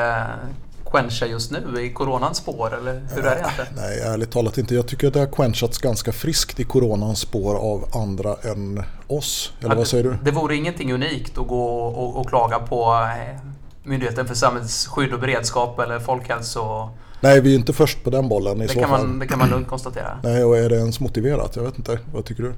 quencha 0.92 1.26
just 1.26 1.52
nu 1.52 1.82
i 1.82 1.94
coronans 1.94 2.38
spår 2.38 2.78
eller 2.78 3.02
hur 3.16 3.26
är 3.26 3.36
det 3.36 3.40
egentligen? 3.40 3.74
Nej, 3.76 4.00
ärligt 4.00 4.32
talat 4.32 4.58
inte. 4.58 4.76
Jag 4.76 4.88
tycker 4.88 5.08
att 5.08 5.14
det 5.14 5.20
har 5.20 5.28
quenchats 5.28 5.78
ganska 5.78 6.12
friskt 6.12 6.60
i 6.60 6.64
coronans 6.64 7.20
spår 7.20 7.56
av 7.56 7.90
andra 7.94 8.36
än 8.44 8.84
oss. 9.08 9.54
Eller 9.60 9.70
ja, 9.70 9.76
vad 9.76 9.88
säger 9.88 10.04
du? 10.04 10.18
Det 10.24 10.32
vore 10.32 10.56
ingenting 10.56 10.94
unikt 10.94 11.38
att 11.38 11.48
gå 11.48 11.66
och, 11.82 12.18
och 12.18 12.30
klaga 12.30 12.60
på 12.60 12.94
eh, 12.94 13.52
Myndigheten 13.84 14.28
för 14.28 14.36
samhällsskydd 14.36 15.14
och 15.14 15.20
beredskap 15.20 15.80
eller 15.80 16.00
folkhälso... 16.00 16.90
Nej, 17.22 17.42
vi 17.42 17.52
är 17.52 17.56
inte 17.56 17.74
först 17.74 18.04
på 18.04 18.10
den 18.10 18.30
bollen 18.30 18.62
i 18.62 18.68
det 18.68 18.74
så 18.74 18.80
kan 18.80 18.90
fall. 18.90 19.08
Man, 19.08 19.20
det 19.20 19.28
kan 19.28 19.40
man 19.40 19.50
lugnt 19.50 19.68
konstatera. 19.68 20.20
Nej, 20.24 20.44
och 20.44 20.58
är 20.58 20.70
det 20.70 20.76
ens 20.76 21.00
motiverat? 21.00 21.56
Jag 21.56 21.64
vet 21.64 21.78
inte. 21.78 22.00
Vad 22.14 22.26
tycker 22.26 22.44
du? 22.44 22.54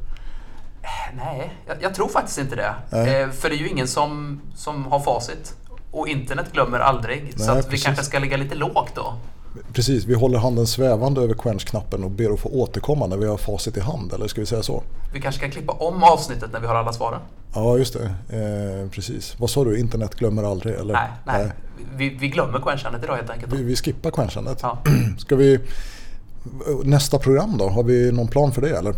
Nej, 1.16 1.54
jag, 1.68 1.78
jag 1.82 1.96
tror 1.96 2.08
faktiskt 2.08 2.38
inte 2.38 2.56
det. 2.56 2.74
Eh, 2.92 3.30
för 3.30 3.50
det 3.50 3.56
är 3.56 3.60
ju 3.60 3.70
ingen 3.70 3.88
som, 3.88 4.42
som 4.56 4.86
har 4.86 5.00
facit. 5.00 5.56
Och 5.92 6.08
internet 6.08 6.46
glömmer 6.52 6.80
aldrig. 6.80 7.24
Nej, 7.24 7.46
så 7.46 7.52
att 7.52 7.74
vi 7.74 7.78
kanske 7.78 8.04
ska 8.04 8.20
ligga 8.20 8.38
lite 8.38 8.56
lågt 8.56 8.96
då. 8.96 9.14
Precis, 9.74 10.06
vi 10.06 10.14
håller 10.14 10.40
handen 10.40 10.68
svävande 10.68 11.22
över 11.22 11.34
quench-knappen 11.34 12.04
och 12.04 12.12
ber 12.12 12.34
att 12.34 12.40
få 12.40 12.50
återkomma 12.50 13.08
när 13.08 13.18
vi 13.18 13.26
har 13.26 13.38
facit 13.38 13.78
i 13.78 13.80
hand. 13.80 14.14
Eller 14.14 14.28
ska 14.28 14.42
vi 14.42 14.48
säga 14.48 14.64
så? 14.64 14.84
Vi 15.14 15.22
kanske 15.22 15.42
kan 15.42 15.52
klippa 15.52 15.74
om 15.74 16.04
avsnittet 16.04 16.50
när 16.54 16.60
vi 16.60 16.68
har 16.68 16.76
alla 16.76 16.94
svaren. 16.94 17.20
Ja, 17.56 17.78
just 17.78 17.94
det. 17.94 18.06
Eh, 18.38 18.90
precis. 18.90 19.40
Vad 19.40 19.50
sa 19.50 19.64
du? 19.64 19.80
Internet 19.80 20.16
glömmer 20.16 20.44
aldrig? 20.44 20.76
Eller? 20.76 20.94
Nej, 20.94 21.10
nej. 21.26 21.44
nej. 21.44 21.54
Vi, 21.96 22.10
vi 22.10 22.28
glömmer 22.28 22.60
quenchandet 22.60 23.04
idag 23.04 23.16
helt 23.16 23.30
enkelt. 23.30 23.54
Vi, 23.54 23.64
vi 23.64 23.76
skippar 23.76 24.12
quenchandet. 24.12 24.60
Ja. 24.62 24.78
Ska 25.18 25.36
vi... 25.36 25.60
Nästa 26.84 27.20
program 27.20 27.58
då? 27.58 27.70
Har 27.70 27.84
vi 27.84 28.12
någon 28.12 28.28
plan 28.28 28.52
för 28.52 28.62
det 28.62 28.78
eller? 28.78 28.96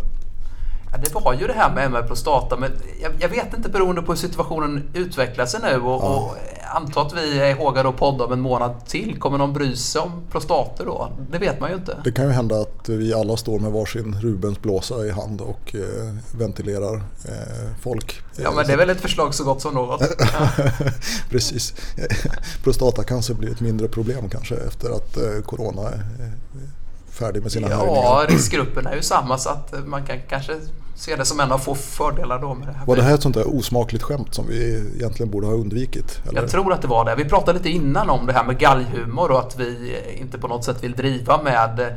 Det 1.00 1.14
var 1.14 1.34
ju 1.34 1.46
det 1.46 1.52
här 1.52 1.74
med 1.74 1.84
MR 1.84 2.02
prostata, 2.02 2.56
men 2.56 2.72
jag, 3.02 3.12
jag, 3.18 3.28
vet 3.28 3.54
inte 3.56 3.68
beroende 3.68 4.02
på 4.02 4.12
hur 4.12 4.18
situationen 4.18 4.88
utvecklar 4.94 5.46
sig 5.46 5.60
nu 5.62 5.80
och, 5.80 6.02
ja. 6.02 6.06
och 6.06 6.36
anta 6.74 7.00
att 7.00 7.12
vi 7.16 7.38
är 7.38 7.54
hågade 7.54 7.88
att 7.88 7.96
podda 7.96 8.24
om 8.24 8.32
en 8.32 8.40
månad 8.40 8.86
till. 8.86 9.18
Kommer 9.18 9.38
någon 9.38 9.52
bry 9.52 9.76
sig 9.76 10.00
om 10.00 10.22
prostater 10.30 10.84
då? 10.84 11.12
Det 11.30 11.38
vet 11.38 11.60
man 11.60 11.70
ju 11.70 11.76
inte. 11.76 11.98
Det 12.04 12.12
kan 12.12 12.24
ju 12.24 12.30
hända 12.30 12.60
att 12.60 12.88
vi 12.88 13.14
alla 13.14 13.36
står 13.36 13.58
med 13.58 13.72
varsin 13.72 14.20
Rubens 14.20 14.62
blåsa 14.62 15.06
i 15.06 15.10
hand 15.10 15.40
och 15.40 15.74
eh, 15.74 16.14
ventilerar 16.38 16.94
eh, 17.24 17.68
folk. 17.80 18.22
Ja, 18.36 18.52
men 18.56 18.66
det 18.66 18.72
är 18.72 18.76
väl 18.76 18.90
ett 18.90 19.00
förslag 19.00 19.34
så 19.34 19.44
gott 19.44 19.62
som 19.62 19.74
något. 19.74 20.02
Precis. 21.30 21.74
Prostatacancer 22.62 23.34
blir 23.34 23.50
ett 23.50 23.60
mindre 23.60 23.88
problem 23.88 24.28
kanske 24.28 24.54
efter 24.54 24.90
att 24.90 25.16
eh, 25.16 25.42
corona 25.44 25.92
färdig 27.16 27.42
med 27.42 27.52
sina 27.52 27.68
Ja, 27.70 27.76
härjningar. 27.76 28.26
riskgruppen 28.26 28.86
är 28.86 28.94
ju 28.96 29.02
samma 29.02 29.38
så 29.38 29.48
att 29.50 29.74
man 29.86 30.06
kan 30.06 30.16
kanske 30.28 30.52
se 30.96 31.16
det 31.16 31.24
som 31.24 31.40
en 31.40 31.52
av 31.52 31.58
få 31.58 31.74
fördelar 31.74 32.38
då 32.38 32.54
med 32.54 32.68
det 32.68 32.72
här. 32.72 32.86
Var 32.86 32.96
det 32.96 33.02
här 33.02 33.14
ett 33.14 33.22
sånt 33.22 33.34
där 33.34 33.56
osmakligt 33.56 34.04
skämt 34.04 34.34
som 34.34 34.46
vi 34.48 34.90
egentligen 34.96 35.30
borde 35.30 35.46
ha 35.46 35.54
undvikit? 35.54 36.20
Eller? 36.28 36.40
Jag 36.40 36.50
tror 36.50 36.72
att 36.72 36.82
det 36.82 36.88
var 36.88 37.04
det. 37.04 37.14
Vi 37.14 37.24
pratade 37.24 37.58
lite 37.58 37.70
innan 37.70 38.10
om 38.10 38.26
det 38.26 38.32
här 38.32 38.44
med 38.44 38.58
galghumor 38.58 39.30
och 39.30 39.38
att 39.38 39.58
vi 39.58 39.96
inte 40.20 40.38
på 40.38 40.48
något 40.48 40.64
sätt 40.64 40.84
vill 40.84 40.92
driva 40.92 41.42
med 41.42 41.96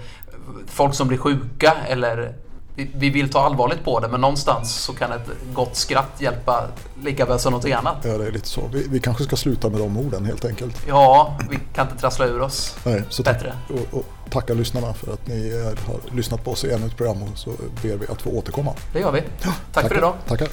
folk 0.68 0.94
som 0.94 1.08
blir 1.08 1.18
sjuka 1.18 1.74
eller 1.88 2.34
vi 2.76 3.10
vill 3.10 3.30
ta 3.30 3.40
allvarligt 3.40 3.84
på 3.84 4.00
det 4.00 4.08
men 4.08 4.22
någonstans 4.22 4.76
så 4.76 4.94
kan 4.94 5.12
ett 5.12 5.30
gott 5.54 5.76
skratt 5.76 6.12
hjälpa 6.20 6.68
lika 7.04 7.26
väl 7.26 7.40
som 7.40 7.54
något 7.54 7.66
annat. 7.66 7.96
Ja, 8.04 8.18
det 8.18 8.28
är 8.28 8.32
lite 8.32 8.48
så. 8.48 8.62
Vi, 8.74 8.88
vi 8.90 9.00
kanske 9.00 9.24
ska 9.24 9.36
sluta 9.36 9.70
med 9.70 9.80
de 9.80 9.98
orden 9.98 10.26
helt 10.26 10.46
enkelt. 10.46 10.86
Ja, 10.88 11.38
vi 11.50 11.60
kan 11.74 11.88
inte 11.88 12.02
trassla 12.02 12.26
ur 12.26 12.42
oss 12.42 12.76
Nej, 12.84 13.04
så 13.10 13.24
bättre. 13.24 13.54
Och, 13.70 13.98
och 14.00 14.06
tacka 14.30 14.54
lyssnarna 14.54 14.94
för 14.94 15.14
att 15.14 15.28
ni 15.28 15.52
har 15.88 16.16
lyssnat 16.16 16.44
på 16.44 16.52
oss 16.52 16.64
i 16.64 16.72
ännu 16.72 16.86
ett 16.86 16.98
program 16.98 17.24
och 17.24 17.38
så 17.38 17.50
ber 17.82 17.96
vi 17.96 18.08
att 18.08 18.22
få 18.22 18.30
återkomma. 18.30 18.74
Det 18.94 19.00
gör 19.00 19.12
vi. 19.12 19.22
Tack 19.42 19.56
tackar, 19.74 19.90
för 19.90 19.98
idag. 19.98 20.14
Tackar. 20.28 20.48